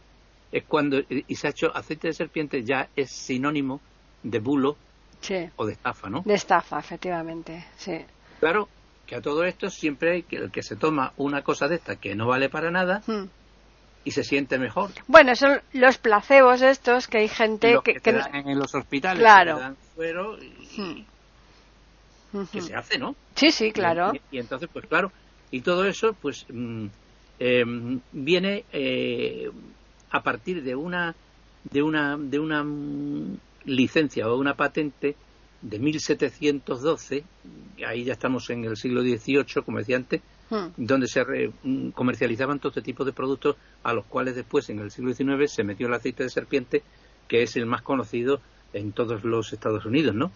[0.50, 3.80] Es cuando, y se ha hecho aceite de serpiente ya es sinónimo
[4.22, 4.76] de bulo
[5.56, 6.22] o de estafa, ¿no?
[6.26, 7.98] De estafa, efectivamente, sí.
[8.40, 8.68] Claro
[9.12, 11.96] que a todo esto siempre hay que el que se toma una cosa de esta
[11.96, 13.24] que no vale para nada, hmm
[14.04, 14.90] y se siente mejor.
[15.06, 19.54] Bueno, son los placebos estos que hay gente que, que, en los hospitales claro.
[19.54, 21.06] que dan suero y,
[22.32, 22.44] hmm.
[22.50, 23.14] que se hace, ¿no?
[23.36, 24.10] Sí, sí, claro.
[24.32, 25.12] Y, entonces, pues claro,
[25.52, 26.86] y todo eso, pues mm,
[27.38, 29.48] em, viene eh,
[30.10, 31.14] a partir de una
[31.70, 35.14] de una de una mm, licencia o una patente
[35.62, 37.24] de 1712,
[37.86, 40.20] ahí ya estamos en el siglo XVIII, como decía antes,
[40.52, 40.68] Hmm.
[40.76, 41.24] donde se
[41.62, 45.50] mm, comercializaban todo este tipo de productos a los cuales después en el siglo XIX
[45.50, 46.82] se metió el aceite de serpiente,
[47.26, 48.38] que es el más conocido
[48.74, 50.30] en todos los Estados Unidos, ¿no?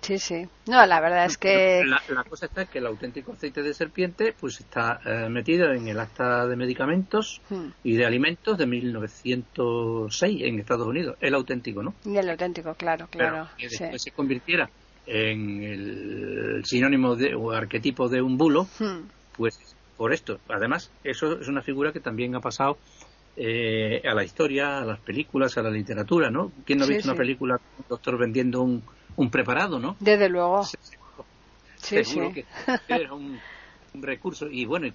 [0.00, 0.46] Sí, sí.
[0.66, 1.82] No, la verdad es que...
[1.84, 6.00] La, cosa está que el auténtico aceite de serpiente pues está eh, metido en el
[6.00, 7.68] acta de medicamentos hmm.
[7.84, 11.16] y de alimentos de 1906 en Estados Unidos.
[11.20, 11.94] El auténtico, ¿no?
[12.04, 13.48] Y el auténtico, claro, claro.
[13.58, 14.70] que después se convirtiera
[15.06, 19.08] en el sinónimo de, o arquetipo de un bulo, hmm.
[19.36, 19.58] pues
[19.96, 20.40] por esto.
[20.48, 22.78] Además, eso es una figura que también ha pasado
[23.36, 26.52] eh, a la historia, a las películas, a la literatura, ¿no?
[26.64, 28.82] ¿Quién no ha visto una película con un doctor vendiendo un,
[29.20, 29.96] un preparado, no?
[30.00, 30.64] Desde luego.
[31.76, 32.44] Sí, Seguro que
[32.88, 33.38] era un,
[33.94, 34.86] recurso y bueno,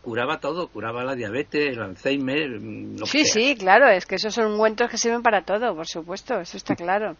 [0.00, 4.52] curaba todo, curaba la diabetes, el Alzheimer, mm, Sí, sí, claro, es que esos son
[4.52, 7.16] ungüentos que sirven para todo, por supuesto, eso está claro.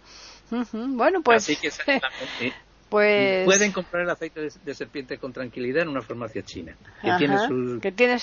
[0.73, 1.71] Bueno, pues Así que
[2.89, 3.45] Pues...
[3.45, 7.81] Pueden comprar el aceite de, serpiente con tranquilidad en una farmacia china, que, tiene, sus,
[7.81, 8.17] que tiene,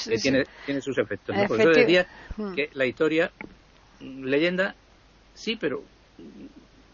[0.66, 1.36] tiene, sus efectos.
[1.36, 1.46] ¿no?
[1.48, 2.54] Por eso decía hmm.
[2.56, 3.30] que la historia,
[4.00, 4.74] mm, leyenda,
[5.34, 5.84] sí, pero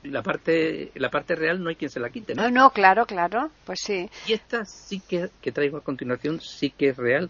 [0.03, 2.43] la parte la parte real no hay quien se la quite, ¿no?
[2.43, 4.09] No, no claro, claro, pues sí.
[4.27, 7.29] Y esta sí que, que traigo a continuación sí que es real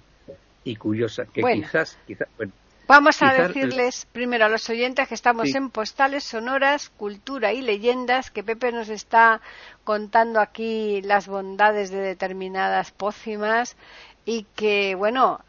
[0.64, 2.52] y curiosa, que quizás, quizás, bueno,
[2.90, 8.32] Vamos a decirles primero a los oyentes que estamos en Postales Sonoras, Cultura y Leyendas,
[8.32, 9.42] que Pepe nos está
[9.84, 13.78] contando aquí las bondades de determinadas pócimas
[14.26, 15.40] y que, bueno,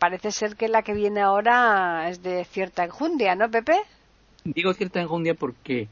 [0.00, 3.76] parece ser que la que viene ahora es de cierta enjundia, ¿no, Pepe?
[4.42, 5.86] Digo cierta enjundia porque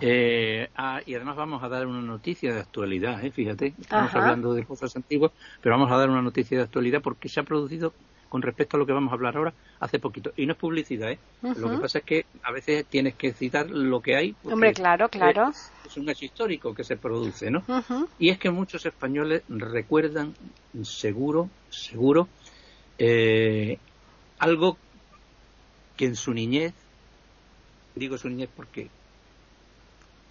[0.00, 3.30] eh, ah, y además vamos a dar una noticia de actualidad, ¿eh?
[3.30, 7.28] fíjate, estamos hablando de cosas antiguas, pero vamos a dar una noticia de actualidad porque
[7.28, 7.92] se ha producido
[8.28, 10.32] con respecto a lo que vamos a hablar ahora hace poquito.
[10.36, 11.18] Y no es publicidad, ¿eh?
[11.56, 14.36] Lo que pasa es que a veces tienes que citar lo que hay.
[14.44, 15.50] Hombre, claro, claro.
[15.86, 17.64] Es, un hecho histórico que se produce, ¿no?
[18.18, 20.34] Y es que muchos españoles recuerdan,
[20.82, 22.28] seguro, seguro,
[22.98, 23.78] eh,
[24.38, 24.76] algo
[25.96, 26.74] que en su niñez,
[27.94, 28.90] digo su niñez porque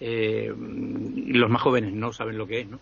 [0.00, 2.78] eh, los más jóvenes no saben lo que es, ¿no?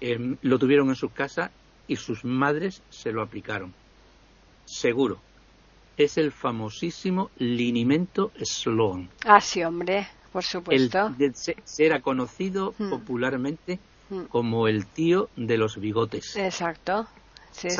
[0.00, 1.50] Eh, lo tuvieron en sus casas
[1.88, 3.72] y sus madres se lo aplicaron.
[4.64, 5.18] Seguro.
[5.96, 9.08] Es el famosísimo linimento Sloan.
[9.24, 11.14] Ah, sí, hombre, por supuesto.
[11.32, 12.90] se, era conocido hmm.
[12.90, 13.78] popularmente
[14.10, 14.24] hmm.
[14.24, 16.36] como el tío de los bigotes.
[16.36, 17.06] Exacto.
[17.50, 17.78] Sí, sí,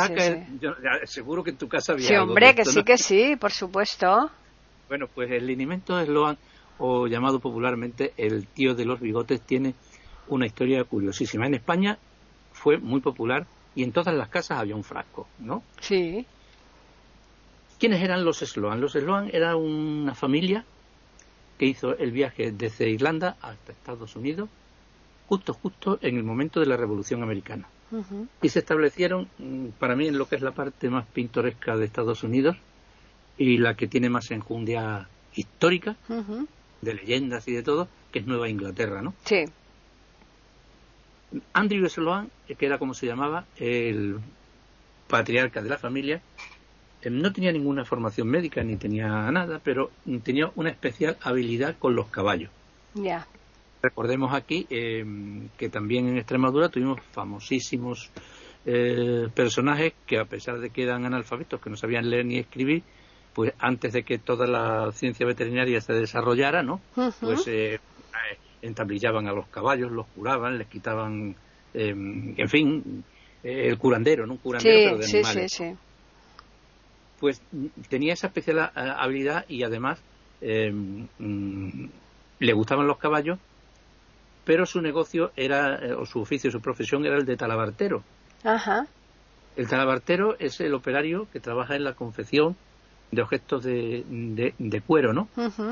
[1.05, 2.09] seguro que en tu casa había.
[2.09, 4.31] Sí, hombre, que sí, que sí, por supuesto.
[4.89, 6.39] Bueno, pues el linimento Sloan,
[6.79, 9.75] o llamado popularmente el tío de los bigotes, tiene
[10.29, 11.47] una historia curiosísima.
[11.47, 11.99] En España
[12.53, 15.63] fue muy popular y en todas las casas había un frasco, ¿no?
[15.81, 16.27] Sí.
[17.79, 18.81] ¿Quiénes eran los Sloan?
[18.81, 20.65] Los Sloan era una familia
[21.59, 24.49] que hizo el viaje desde Irlanda hasta Estados Unidos
[25.29, 27.69] justo, justo en el momento de la Revolución Americana.
[28.43, 31.85] Y se establecieron, mm, para mí, en lo que es la parte más pintoresca de
[31.85, 32.57] Estados Unidos
[33.39, 35.97] y la que tiene más enjundia histórica,
[36.87, 39.13] de leyendas y de todo, que es Nueva Inglaterra, ¿no?
[39.25, 39.45] Sí.
[41.53, 44.19] Andrew Sloan, que era como se llamaba, el
[45.09, 46.23] patriarca de la familia,
[47.03, 49.91] eh, no tenía ninguna formación médica ni tenía nada, pero
[50.23, 52.51] tenía una especial habilidad con los caballos.
[52.95, 53.27] Ya.
[53.83, 55.05] Recordemos aquí eh,
[55.59, 58.11] que también en Extremadura tuvimos famosísimos
[58.65, 62.83] eh, personajes que a pesar de que eran analfabetos, que no sabían leer ni escribir,
[63.37, 66.81] pues antes de que toda la ciencia veterinaria se desarrollara, ¿no?
[67.21, 67.47] Pues
[68.63, 71.37] entablillaban a los caballos, los curaban, les quitaban,
[71.75, 73.05] em, en fin,
[73.45, 74.33] eh, el curandero, ¿no?
[74.33, 75.53] Un curandero, pero de animales.
[75.53, 75.77] Sí, sí,
[77.21, 77.43] Pues
[77.91, 80.01] tenía esa especial eh, habilidad y además
[80.41, 81.89] em, mm,
[82.39, 83.39] le gustaban los caballos,
[84.47, 88.03] pero su negocio era, eh, o su oficio, su profesión era el de talabartero.
[88.45, 88.87] Ajá.
[89.57, 92.57] El talabartero es el operario que trabaja en la confección
[93.11, 95.29] de objetos de, de, cuero, ¿no?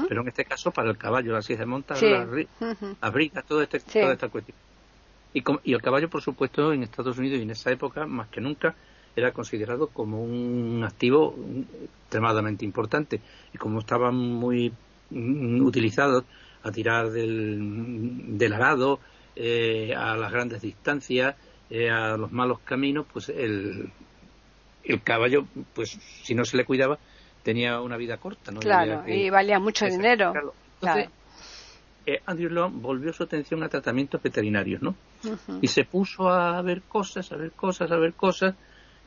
[0.08, 3.80] Pero en este caso para el caballo, las sillas de monta, las, brigas, todo este,
[3.80, 4.56] toda esta cuestión.
[5.32, 8.40] Y, y el caballo, por supuesto, en Estados Unidos y en esa época, más que
[8.40, 8.74] nunca,
[9.16, 11.36] era considerado como un activo
[12.04, 13.20] extremadamente importante.
[13.52, 14.72] Y como estaban muy
[15.10, 16.24] mm, utilizados
[16.62, 19.00] a tirar del, del arado,
[19.36, 21.34] eh, a las grandes distancias,
[21.68, 23.90] eh, a los malos caminos, pues el,
[24.84, 26.98] el caballo, pues si no se le cuidaba,
[27.44, 28.50] tenía una vida corta.
[28.50, 28.58] ¿no?
[28.58, 30.32] Claro, y valía mucho dinero.
[30.80, 31.10] Entonces,
[32.06, 34.96] eh, Andrew Long volvió su atención a tratamientos veterinarios, ¿no?
[35.62, 38.56] Y se puso a ver cosas, a ver cosas, a ver cosas,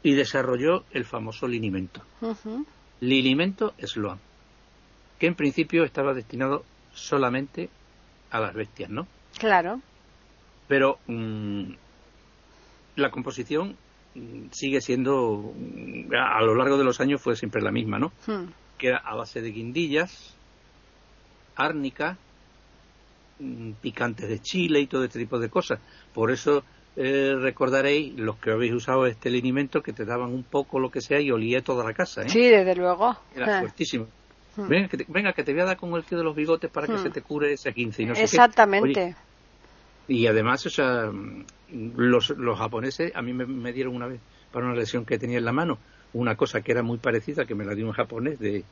[0.02, 2.02] y desarrolló el famoso linimento.
[3.02, 4.19] Linimento Sloan,
[5.19, 7.69] que en principio estaba destinado solamente
[8.32, 9.08] a las bestias, ¿no?
[9.38, 9.82] Claro.
[10.67, 11.71] Pero mm,
[12.95, 13.78] la composición
[14.51, 15.53] sigue siendo,
[16.12, 18.12] a lo largo de los años fue siempre la misma, ¿no?
[18.25, 18.45] Hmm.
[18.77, 20.36] Que era a base de guindillas,
[21.56, 22.17] árnica,
[23.39, 25.80] mm, picantes de chile y todo este tipo de cosas.
[26.13, 26.63] Por eso
[26.95, 31.01] eh, recordaréis, los que habéis usado este linimento, que te daban un poco lo que
[31.01, 32.30] sea y olía toda la casa, ¿eh?
[32.30, 33.15] Sí, desde luego.
[33.36, 33.60] Era ah.
[33.60, 34.08] fuertísimo.
[34.56, 34.67] Hmm.
[34.67, 36.71] Venga que, te, venga, que te voy a dar con el tío de los bigotes
[36.71, 37.03] para que hmm.
[37.03, 39.15] se te cure ese 15 y no Exactamente.
[40.07, 41.11] Y además, o sea,
[41.71, 45.45] los, los japoneses a mí me, dieron una vez para una lesión que tenía en
[45.45, 45.77] la mano
[46.13, 48.63] una cosa que era muy parecida, que me la dio un japonés, de,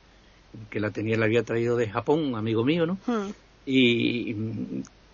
[0.70, 2.98] que la tenía, la había traído de Japón, un amigo mío, ¿no?
[3.06, 3.30] Hmm.
[3.66, 4.34] Y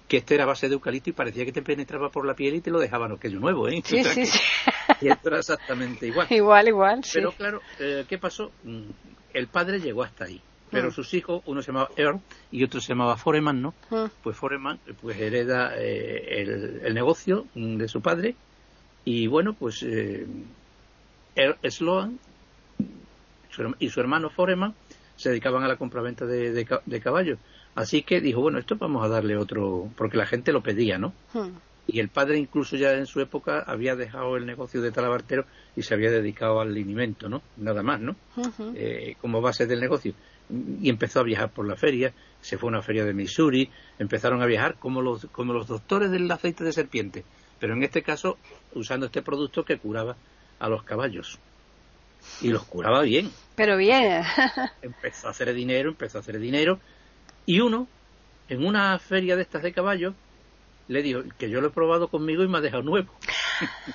[0.06, 2.60] que este era base de eucalipto y parecía que te penetraba por la piel y
[2.60, 3.82] te lo dejaban aquello nuevo, ¿eh?
[3.84, 4.40] Sí, sí, sí.
[5.00, 6.26] Y esto era exactamente igual.
[6.30, 7.12] Igual, igual, sí.
[7.14, 8.52] Pero claro, eh, ¿qué pasó?
[8.62, 8.90] Mm,
[9.34, 10.40] el padre llegó hasta ahí
[10.72, 10.92] pero hmm.
[10.92, 13.74] sus hijos, uno se llamaba Earl y otro se llamaba Foreman, ¿no?
[13.90, 14.06] Hmm.
[14.22, 18.34] Pues Foreman pues hereda eh, el, negocio de su padre
[19.04, 20.26] y bueno, pues eh,
[21.68, 22.18] Sloan
[23.78, 24.74] y su hermano Foreman
[25.16, 27.38] se dedicaban a la compraventa de, de, caballos.
[27.74, 31.12] Así que dijo, bueno, esto vamos a darle otro, porque la gente lo pedía, ¿no?
[31.86, 35.44] Y el padre incluso ya en su época había dejado el negocio de talabartero
[35.76, 37.42] y se había dedicado al linimento, ¿no?
[37.56, 38.16] Nada más, ¿no?
[38.74, 40.14] Eh, como base del negocio.
[40.50, 44.42] Y empezó a viajar por la feria, se fue a una feria de Missouri, empezaron
[44.42, 47.24] a viajar como los, como los doctores del aceite de serpiente,
[47.58, 48.36] pero en este caso
[48.74, 50.16] usando este producto que curaba
[50.58, 51.38] a los caballos
[52.40, 53.30] y los curaba bien.
[53.56, 54.22] Pero bien.
[54.82, 56.78] empezó a hacer dinero, empezó a hacer dinero.
[57.46, 57.88] Y uno,
[58.48, 60.14] en una feria de estas de caballos,
[60.88, 63.12] le dijo que yo lo he probado conmigo y me ha dejado nuevo.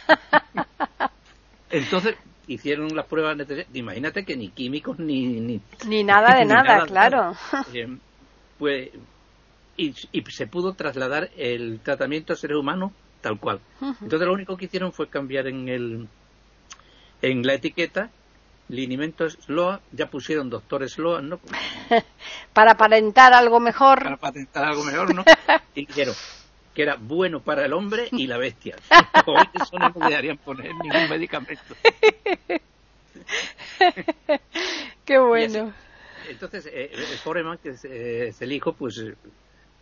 [1.69, 2.15] Entonces
[2.47, 3.37] hicieron las pruebas
[3.73, 5.61] Imagínate que ni químicos ni.
[5.85, 7.35] Ni, nada de nada, claro.
[7.73, 7.97] Eh,
[8.57, 8.89] pues.
[9.79, 13.59] Y, y, se pudo trasladar el tratamiento a seres humanos tal cual.
[13.81, 16.07] Entonces lo único que hicieron fue cambiar en el
[17.21, 18.09] en la etiqueta
[18.69, 21.39] linimento Sloa, ya pusieron doctor Sloa, ¿no?
[22.53, 24.03] para patentar algo mejor.
[24.03, 25.23] Para patentar algo mejor, ¿no?
[25.75, 26.15] y dijeron
[26.77, 28.75] que era bueno para el hombre y la bestia.
[29.25, 31.73] Hoy eso no le dejarían poner ningún medicamento.
[35.03, 35.73] Qué bueno.
[36.29, 39.03] entonces, eh, el Foreman, que eh, es, el hijo, pues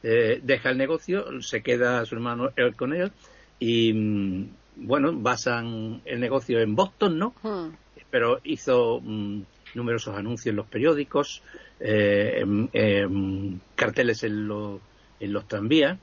[0.04, 3.12] eh, deja el negocio, se queda su hermano él con él
[3.60, 7.34] y, mm, bueno, basan el negocio en Boston, ¿no?
[7.44, 7.72] Hmm
[8.10, 9.42] pero hizo mm,
[9.74, 11.44] numerosos anuncios en los periódicos,
[11.82, 12.46] eh,
[13.76, 14.50] carteles en,
[15.20, 16.00] en los tranvías.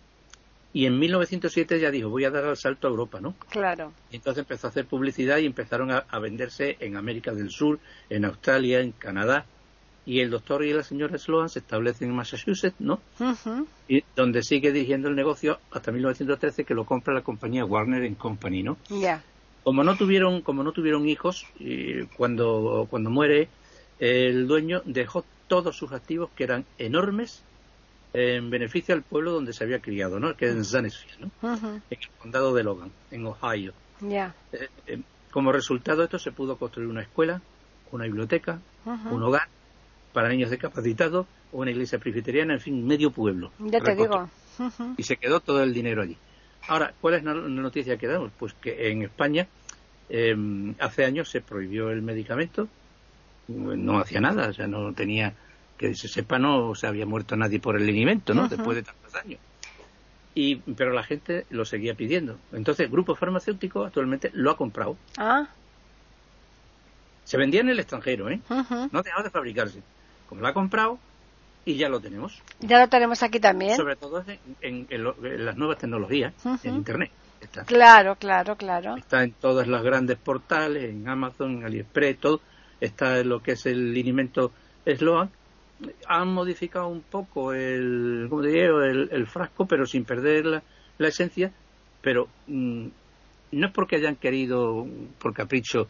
[0.75, 3.35] Y en 1907 ya dijo, voy a dar el salto a Europa, ¿no?
[3.51, 3.93] Claro.
[4.11, 8.25] Y entonces empezó a hacer publicidad y empezaron a, venderse en América del Sur, en
[8.25, 9.45] Australia, en Canadá.
[10.05, 13.01] Y el doctor y la señora Sloan se establecen en Massachusetts, ¿no?
[13.87, 18.63] Y donde sigue dirigiendo el negocio hasta 1913 que lo compra la compañía Warner Company,
[18.63, 18.79] ¿no?
[18.89, 19.23] Ya
[19.63, 21.47] como no tuvieron como no tuvieron hijos
[22.17, 23.49] cuando cuando muere
[23.99, 27.45] el dueño dejó todos sus activos que eran enormes
[28.15, 31.55] en beneficio al pueblo donde se había criado no que es en Zanesfield ¿no?
[31.55, 33.73] en el condado de Logan en Ohio.
[34.01, 34.35] Ya.
[34.53, 37.41] Eh, eh, como resultado de esto se pudo construir una escuela
[37.91, 39.49] una biblioteca un hogar
[40.13, 43.53] para niños discapacitados una iglesia presbiteriana en fin medio pueblo.
[43.59, 44.29] Ya te digo.
[44.97, 46.17] Y se quedó todo el dinero allí.
[46.69, 48.31] Ahora, ¿cuál es la noticia que damos?
[48.39, 49.47] Pues que en España
[50.09, 52.69] em, hace años se prohibió el medicamento,
[53.49, 55.35] no hacía nada, o sea, no tenía,
[55.83, 58.49] que se sepa, no se había muerto nadie por el alimento, ¿no?
[58.49, 59.41] Después de tantos años.
[60.35, 62.39] Y, pero la gente lo seguía pidiendo.
[62.53, 64.97] Entonces, el grupo farmacéutico actualmente lo ha comprado.
[65.19, 65.49] Ah.
[67.25, 68.41] Se vendía en el extranjero, ¿eh?
[68.49, 69.83] No ha dejado de fabricarse.
[70.29, 70.99] Como lo ha comprado,
[71.65, 72.41] y ya lo tenemos.
[72.61, 73.77] Ya lo tenemos aquí también.
[73.77, 74.25] Sobre todo
[74.61, 74.87] en,
[75.45, 76.33] las nuevas tecnologías,
[76.65, 77.11] en Internet.
[77.67, 78.97] Claro, claro, claro.
[78.97, 82.41] Está en todos los grandes portales, en Amazon, en AliExpress, todo.
[82.81, 84.53] Está en lo que es el alimento
[84.87, 85.31] Sloan.
[86.09, 88.67] Han modificado un poco el, ¿cómo diría?
[88.67, 90.63] el, el frasco, pero sin perder la,
[90.99, 91.53] la esencia.
[92.01, 92.87] Pero mm,
[93.53, 94.87] no es porque hayan querido,
[95.19, 95.89] por capricho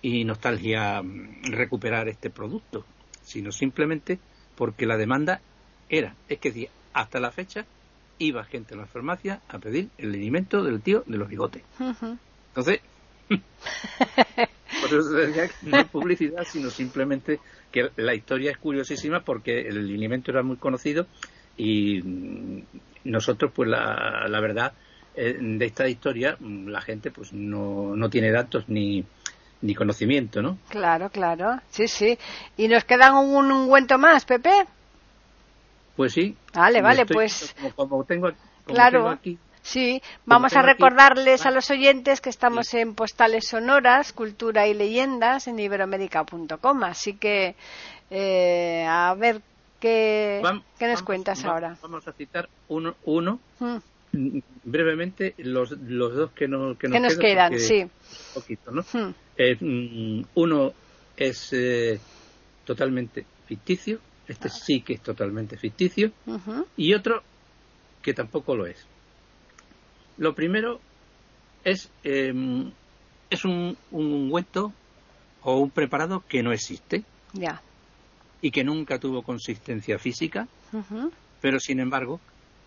[0.00, 2.84] y nostalgia, mm, recuperar este producto,
[3.22, 4.18] sino simplemente
[4.56, 5.40] porque la demanda
[5.88, 7.64] era, es que hasta la fecha
[8.18, 11.62] iba gente a la farmacia a pedir el alimento del tío de los bigotes.
[12.48, 12.80] Entonces,
[14.80, 19.60] por eso decía que no es publicidad, sino simplemente que la historia es curiosísima porque
[19.60, 21.06] el alimento era muy conocido
[21.56, 22.00] y
[23.04, 24.72] nosotros, pues la, la verdad
[25.14, 29.04] eh, de esta historia, la gente pues no, no tiene datos ni,
[29.60, 30.58] ni conocimiento, ¿no?
[30.68, 32.18] Claro, claro, sí, sí.
[32.56, 34.50] ¿Y nos quedan un ungüento más, Pepe?
[35.96, 36.36] Pues sí.
[36.54, 37.54] Vale, vale, pues...
[37.76, 38.30] Como, tengo,
[38.66, 39.08] claro.
[39.08, 39.38] aquí...
[39.62, 45.46] Sí, vamos a recordarles a los oyentes que estamos en Postales Sonoras, Cultura y Leyendas
[45.46, 46.84] en iberoamérica.com.
[46.84, 47.54] Así que,
[48.10, 49.40] eh, a ver,
[49.80, 50.42] ¿qué,
[50.78, 51.76] ¿qué nos cuentas ahora?
[51.80, 53.76] Vamos a citar uno, uno mm
[54.64, 57.86] brevemente los, los dos que, no, que nos, quedan, sí.
[58.34, 58.82] Poquito, ¿no?
[58.92, 59.14] Hmm.
[59.36, 60.72] Eh, mm, uno
[61.16, 61.98] es eh,
[62.64, 63.98] totalmente ficticio,
[64.28, 66.12] este sí que es totalmente ficticio,
[66.76, 67.22] y otro
[68.02, 68.86] que tampoco lo es.
[70.18, 70.80] Lo primero
[71.64, 72.70] es, em,
[73.30, 74.72] es un, un ungüento
[75.42, 77.04] o un preparado que no existe.
[77.32, 77.62] Ya.
[78.40, 80.48] Y que nunca tuvo consistencia física,
[81.40, 82.20] pero sin embargo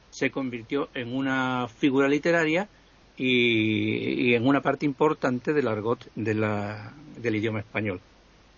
[0.09, 2.69] se convirtió en una figura literaria
[3.17, 7.99] y, en una parte importante del argot del idioma español,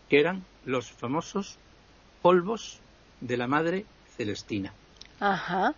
[0.10, 1.58] que eran los famosos
[2.22, 2.80] polvos
[3.22, 3.86] de la madre
[4.16, 4.74] Celestina.
[5.20, 5.74] Ajá.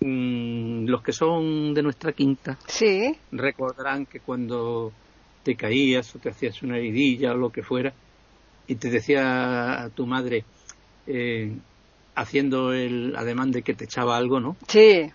[0.00, 0.43] Mm,
[0.86, 3.16] los que son de nuestra quinta sí.
[3.32, 4.92] recordarán que cuando
[5.42, 7.92] te caías o te hacías una heridilla o lo que fuera
[8.66, 10.44] y te decía a tu madre
[11.06, 11.52] eh,
[12.14, 14.56] haciendo el ademán de que te echaba algo, ¿no?
[14.68, 15.10] Sí.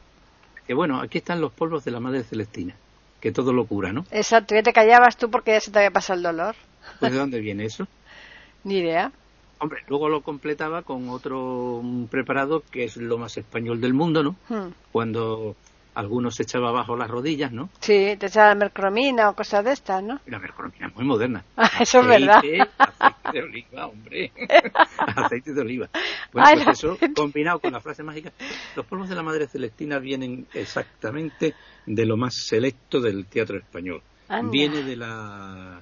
[0.68, 2.76] Que bueno, aquí están los polvos de la madre Celestina,
[3.20, 4.06] que todo lo cura, ¿no?
[4.12, 6.56] Exacto, ya te callabas tú porque ya se te había pasado el dolor.
[7.00, 7.88] Pues, ¿De dónde viene eso?
[8.64, 9.12] Ni idea.
[9.60, 14.36] Hombre, luego lo completaba con otro preparado que es lo más español del mundo, ¿no?
[14.48, 14.72] Hmm.
[14.92, 15.56] Cuando
[15.96, 17.70] algunos se echaba bajo las rodillas, ¿no?
[17.80, 20.22] Sí, te echaba mercromina o cosas de estas, ¿no?
[20.28, 21.44] La mercromina es muy moderna.
[21.58, 22.42] Ah, eso es verdad.
[22.78, 24.32] Aceite de oliva, hombre.
[25.16, 25.90] aceite de oliva.
[26.32, 28.32] Bueno, pues eso, combinado con la frase mágica,
[28.78, 31.54] los polvos de la Madre Celestina vienen exactamente
[31.86, 34.02] de lo más selecto del teatro español.
[34.44, 35.82] Viene de la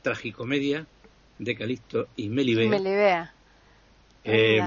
[0.00, 0.86] tragicomedia
[1.42, 2.70] de Calixto y Melibea.
[2.70, 3.34] Melibea.
[4.24, 4.60] Eh,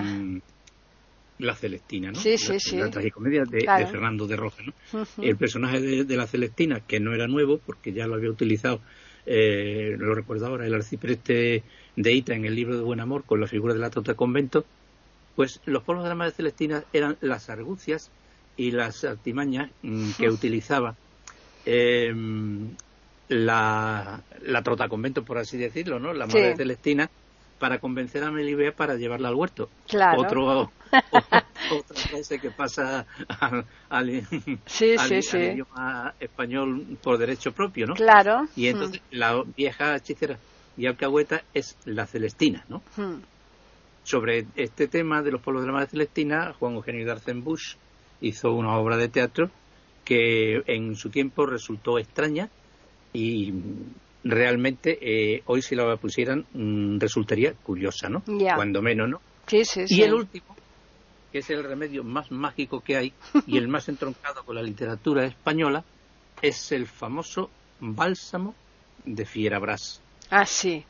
[1.39, 2.19] la Celestina, ¿no?
[2.19, 2.77] Sí, sí, sí.
[2.77, 5.05] La tragicomedia de, Fernando de Roja, ¿no?
[5.21, 8.79] El personaje de, la Celestina, que no era nuevo, porque ya lo había utilizado,
[9.25, 11.63] eh, lo recuerdo ahora, el arcipreste
[11.95, 14.65] de Ita en el libro de Buen Amor, con la figura de la Tota Convento,
[15.35, 18.11] pues los polvos de la Madre Celestina eran las argucias
[18.55, 20.95] y las artimañas mm, que utilizaba
[21.65, 22.69] em,
[23.27, 26.13] la, la Trota Convento, por así decirlo, ¿no?
[26.13, 27.09] La Madre Celestina
[27.59, 29.69] para convencer a Melibea para llevarla al huerto.
[29.87, 30.21] Claro.
[30.21, 30.71] Otro,
[31.71, 33.05] otra frase que pasa
[33.89, 34.09] al,
[34.79, 37.93] idioma español por derecho propio, ¿no?
[37.93, 38.47] Claro.
[38.55, 39.15] Y entonces hmm.
[39.15, 40.37] la vieja hechicera
[40.77, 42.81] y alcahueta es la Celestina, ¿no?
[42.97, 43.21] Hmm.
[44.03, 47.77] Sobre este tema de los pueblos de la Madre Celestina, Juan Eugenio Darzenbusch
[48.21, 49.49] hizo una obra de teatro
[50.03, 52.49] que en su tiempo resultó extraña
[53.15, 53.53] y
[54.23, 58.23] realmente eh, hoy si la pusieran mm, resultaría curiosa, ¿no?
[58.55, 59.21] Cuando menos, ¿no?
[59.47, 60.55] Sí, sí, y el último,
[61.31, 63.13] que es el remedio más mágico que hay
[63.47, 65.83] y el más entroncado con la literatura española,
[66.41, 67.49] es el famoso
[67.79, 68.55] bálsamo
[69.05, 70.01] de Fierabras.
[70.29, 70.83] Ah, sí.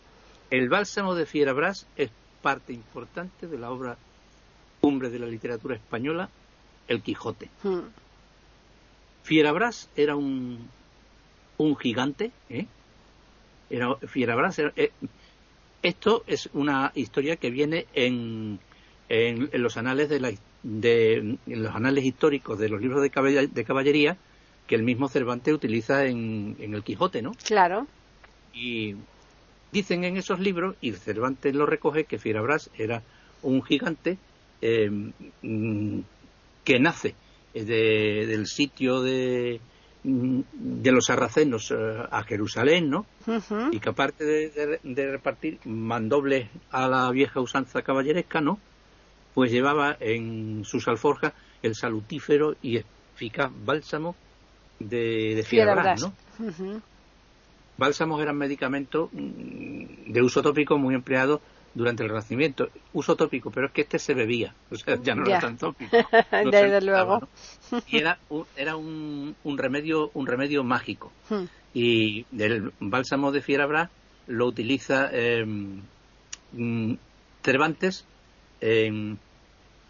[0.50, 2.10] El bálsamo de Fierabras es
[2.42, 3.98] parte importante de la obra
[4.80, 6.30] cumbre de la literatura española,
[6.88, 7.50] El Quijote.
[7.64, 7.90] Hmm.
[9.24, 10.70] Fierabras era un,
[11.58, 12.66] un gigante, ¿eh?
[13.70, 14.60] era Fierabras.
[14.60, 14.92] Eh,
[15.82, 18.60] esto es una historia que viene en,
[19.10, 20.32] en, los anales de, la,
[20.64, 24.18] de los anales históricos de los libros de, de caballería
[24.68, 27.34] que el mismo Cervantes utiliza en, en, el Quijote, ¿no?
[27.44, 27.86] Claro.
[28.54, 28.96] Y
[29.72, 33.04] dicen en esos libros, y Cervantes lo recoge, que Fierabras era
[33.44, 34.18] un gigante
[34.62, 34.90] eh,
[35.42, 36.00] mm,
[36.64, 37.14] que nace
[37.54, 39.62] del sitio de,
[40.06, 41.76] de los sarracenos eh,
[42.12, 43.06] a Jerusalén, ¿no?
[43.72, 48.60] Y que aparte de, repartir mandobles a la vieja usanza caballeresca, ¿no?
[49.34, 51.34] Pues llevaba en sus alforjas
[51.64, 54.16] el salutífero y eficaz bálsamo
[54.80, 56.82] de, de ¿no?
[57.78, 61.42] Bálsamos eran medicamentos mm, de uso tópico muy empleados
[61.76, 62.70] durante el Renacimiento.
[62.94, 65.96] Uso tópico, pero es que este se bebía, o sea, ya no era tan tópico.
[66.32, 67.28] Desde luego.
[67.88, 71.12] Y era, un, era un, remedio, un remedio mágico.
[71.30, 71.44] Hmm.
[71.74, 73.90] Y el bálsamo de Fierabras
[74.28, 75.12] lo utiliza
[76.54, 76.94] mm,
[77.44, 78.06] Cervantes
[78.62, 79.20] en,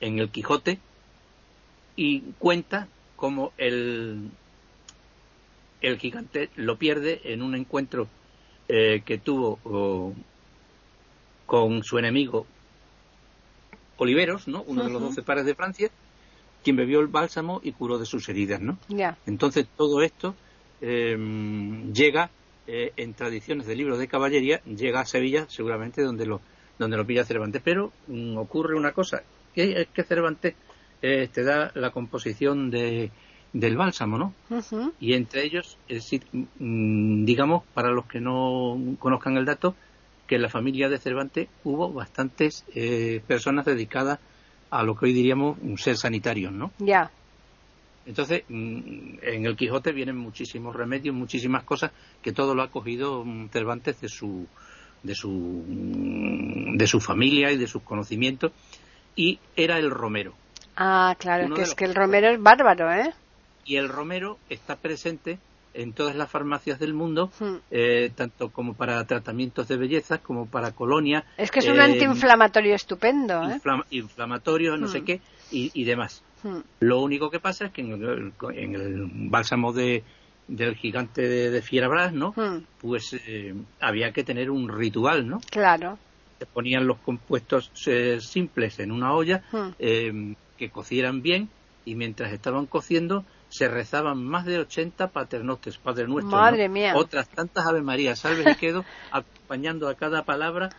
[0.01, 0.79] en el Quijote
[1.95, 4.31] y cuenta como el,
[5.81, 8.07] el gigante lo pierde en un encuentro
[8.67, 9.59] eh, que tuvo
[11.45, 12.45] con su enemigo
[13.97, 14.63] Oliveros, ¿no?
[14.67, 15.89] Uno de los doce pares de Francia,
[16.63, 18.77] quien bebió el bálsamo y curó de sus heridas, ¿no?
[19.25, 20.35] Entonces todo esto
[20.81, 22.29] em, llega
[22.67, 26.41] eh, en tradiciones de libros de caballería, llega a Sevilla, seguramente donde lo
[26.77, 29.23] donde lo pilla Cervantes, pero mm, ocurre una cosa,
[29.53, 30.55] que es que Cervantes
[31.01, 33.11] eh, te da la composición de,
[33.53, 34.33] del bálsamo, ¿no?
[34.99, 39.75] Y entre ellos, es mm, digamos, para los que no conozcan el dato,
[40.27, 44.19] que en la familia de Cervantes hubo bastantes eh, personas dedicadas
[44.69, 46.71] a lo que hoy diríamos un ser sanitario, ¿no?
[46.79, 47.11] Ya.
[48.05, 53.23] Entonces, mm, en el Quijote vienen muchísimos remedios, muchísimas cosas que todo lo ha cogido
[53.23, 54.47] mm, Cervantes de su
[55.03, 58.51] de su mm, de su familia y de sus conocimientos
[59.15, 60.33] y era el romero.
[60.75, 63.13] Ah, claro, que es que el romero es bárbaro, ¿eh?
[63.65, 65.39] Y el romero está presente
[65.75, 67.55] en todas las farmacias del mundo, hmm.
[67.71, 71.25] eh, tanto como para tratamientos de belleza como para colonia.
[71.37, 73.43] Es que es un antiinflamatorio estupendo.
[73.49, 73.59] ¿eh?
[73.91, 75.05] inflamatorio, no sé hmm.
[75.05, 75.21] qué,
[75.51, 76.23] y, demás.
[76.43, 76.59] Hmm.
[76.79, 80.03] Lo único que pasa es que en el, bálsamo de,
[80.47, 82.33] del gigante de, de Fierabras, ¿no?
[82.79, 85.39] Pues eh, había que tener un ritual, ¿no?
[85.51, 85.97] Claro.
[86.39, 89.43] Se ponían los compuestos eh, simples en una olla,
[90.57, 91.49] que cocieran bien,
[91.85, 96.93] y mientras estaban cociendo se rezaban más de 80 paternotes, Padre Nuestro, Madre mía.
[96.95, 100.69] otras tantas Ave María, salve y quedo, acompañando a cada palabra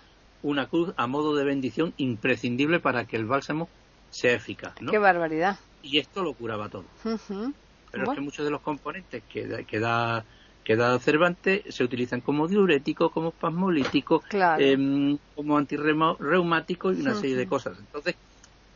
[0.43, 3.69] una cruz a modo de bendición imprescindible para que el bálsamo
[4.11, 4.81] sea eficaz.
[4.81, 4.91] ¿no?
[4.91, 5.59] Qué barbaridad.
[5.83, 6.85] Y esto lo curaba todo.
[7.03, 10.25] Pero es que muchos de los componentes que da, que da,
[10.65, 14.23] que da Cervantes se utilizan como diurético, como espasmolítico,
[14.59, 17.79] em, como antirreumático y una serie de cosas.
[17.79, 18.17] Entonces,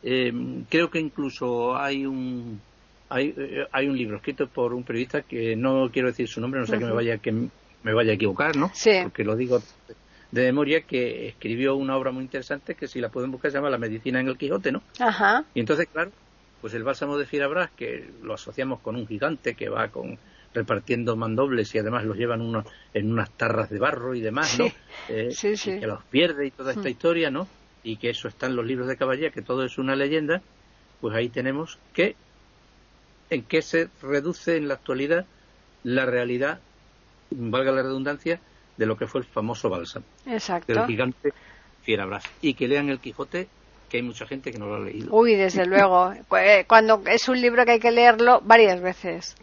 [0.03, 2.59] em, creo que incluso hay un
[3.11, 6.61] hay, eh, hay un libro escrito por un periodista que no quiero decir su nombre,
[6.61, 8.71] no sé que me vaya que me vaya a equivocar, ¿no?
[8.73, 8.91] Sí.
[9.03, 9.61] Porque lo digo
[10.31, 13.69] de memoria que escribió una obra muy interesante que si la pueden buscar se llama
[13.69, 14.81] La medicina en el Quijote, ¿no?
[14.99, 15.43] Ajá.
[15.53, 16.11] Y entonces, claro,
[16.61, 20.17] pues el bálsamo de Fierabras, que lo asociamos con un gigante que va con
[20.53, 24.65] repartiendo mandobles y además los llevan uno, en unas tarras de barro y demás, ¿no?
[25.09, 25.71] Eh, sí, sí.
[25.71, 26.91] Y que los pierde y toda esta mm.
[26.91, 27.47] historia, ¿no?
[27.83, 30.41] Y que eso está en los libros de caballería, que todo es una leyenda,
[31.01, 32.15] pues ahí tenemos que
[33.31, 35.25] en qué se reduce en la actualidad
[35.83, 36.59] la realidad,
[37.31, 38.39] valga la redundancia,
[38.77, 40.05] de lo que fue el famoso bálsamo.
[40.27, 40.71] Exacto.
[40.71, 41.33] Del gigante
[41.81, 42.23] Fierabras.
[42.41, 43.47] Y que lean el Quijote,
[43.89, 45.13] que hay mucha gente que no lo ha leído.
[45.13, 46.13] Uy, desde luego.
[46.37, 49.35] Eh, cuando es un libro que hay que leerlo varias veces.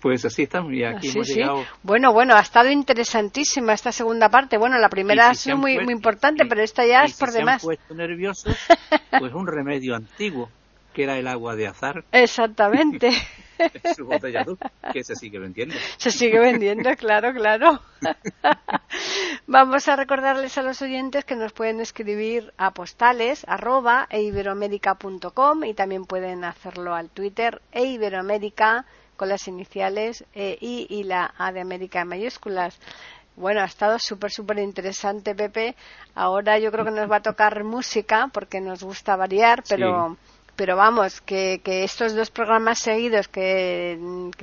[0.00, 1.64] Pues así estamos y aquí hemos llegado.
[1.82, 4.56] Bueno, bueno, ha estado interesantísima esta segunda parte.
[4.56, 7.62] Bueno, la primera ha sido muy, muy importante, pero esta ya es por si demás.
[7.62, 8.56] Se han puesto nerviosos,
[9.18, 10.50] pues un remedio antiguo
[10.92, 12.04] que era el agua de azar.
[12.12, 13.10] Exactamente.
[13.96, 14.44] Su botella
[14.92, 15.74] que se sigue vendiendo.
[15.96, 17.80] Se sigue vendiendo, claro, claro.
[19.46, 25.74] Vamos a recordarles a los oyentes que nos pueden escribir a postales arroba eiberoamerica.com y
[25.74, 28.86] también pueden hacerlo al Twitter eiberoamerica
[29.16, 32.78] con las iniciales e, I y la A de América en mayúsculas.
[33.36, 35.74] Bueno, ha estado súper, súper interesante, Pepe.
[36.14, 40.18] Ahora yo creo que nos va a tocar música porque nos gusta variar, pero
[40.62, 43.98] pero vamos, que, que estos dos programas seguidos que,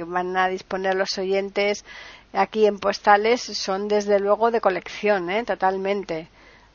[0.06, 1.86] van a disponer los oyentes
[2.34, 5.46] aquí en Postales son desde luego de colección, ¿eh?
[5.46, 6.28] totalmente.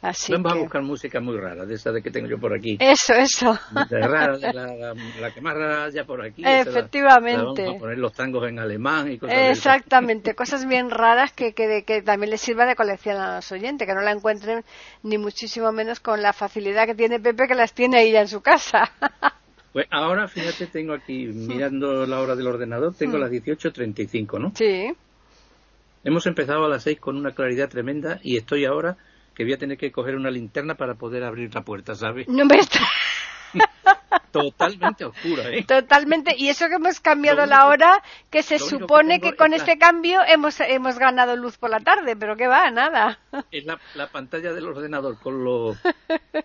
[0.04, 2.76] Así Vamos a buscar música muy rara, de esa de que tengo yo por aquí.
[2.78, 3.58] Eso, eso.
[3.88, 6.42] De rara, de la, que más rara ya por aquí.
[6.44, 7.62] Efectivamente.
[7.62, 11.84] vamos a poner los tangos en alemán y cosas Exactamente, cosas bien raras que, que,
[11.86, 14.62] que, también les sirva de colección a los oyentes, que no la encuentren
[15.02, 18.42] ni muchísimo menos con la facilidad que tiene Pepe, que las tiene ella en su
[18.42, 18.92] casa.
[19.72, 24.52] Pues ahora, fíjate, tengo aquí, mirando la hora del ordenador, tengo las 18.35, ¿no?
[24.54, 24.92] Sí.
[26.04, 28.96] Hemos empezado a las 6 con una claridad tremenda y estoy ahora
[29.34, 32.28] que voy a tener que coger una linterna para poder abrir la puerta, ¿sabes?
[32.28, 32.80] No me está...
[34.30, 35.64] Totalmente oscura, ¿eh?
[35.64, 36.34] Totalmente.
[36.36, 40.58] Y eso que hemos cambiado la hora, que se supone que, con este cambio hemos,
[40.58, 43.20] hemos ganado luz por la tarde, pero que va, nada.
[43.52, 45.76] Es la, la pantalla del ordenador con, lo,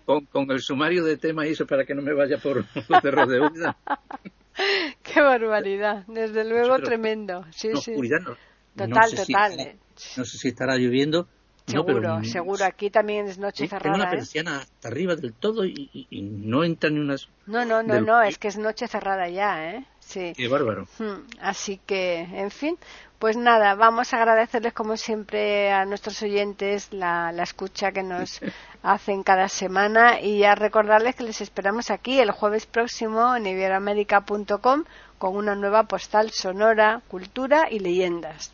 [0.06, 2.58] con, el sumario de temas y eso para que no me vaya por
[2.90, 3.76] los cerros de huida.
[5.02, 6.04] Qué barbaridad.
[6.08, 7.44] Desde luego, tremendo.
[7.50, 7.94] Sí, sí.
[8.76, 9.78] total, total.
[10.16, 11.28] no sé si estará lloviendo
[11.70, 12.66] Seguro, seguro.
[12.66, 13.94] Aquí también es noche cerrada.
[13.94, 14.18] Tengo una ¿eh?
[14.18, 17.30] persiana hasta arriba del todo y, no entra ni unas.
[17.46, 19.86] No, no, no, no, es que es noche cerrada ya, ¿eh?
[20.00, 20.34] Sí.
[20.36, 20.88] Qué bárbaro.
[20.98, 22.78] Hmm, así que, en fin,
[23.20, 28.40] pues nada, vamos a agradecerles como siempre a nuestros oyentes la, la escucha que nos
[28.82, 34.86] hacen cada semana y a recordarles que les esperamos aquí el jueves próximo en iberoamérica.com
[35.20, 38.54] con una nueva postal sonora, cultura y leyendas.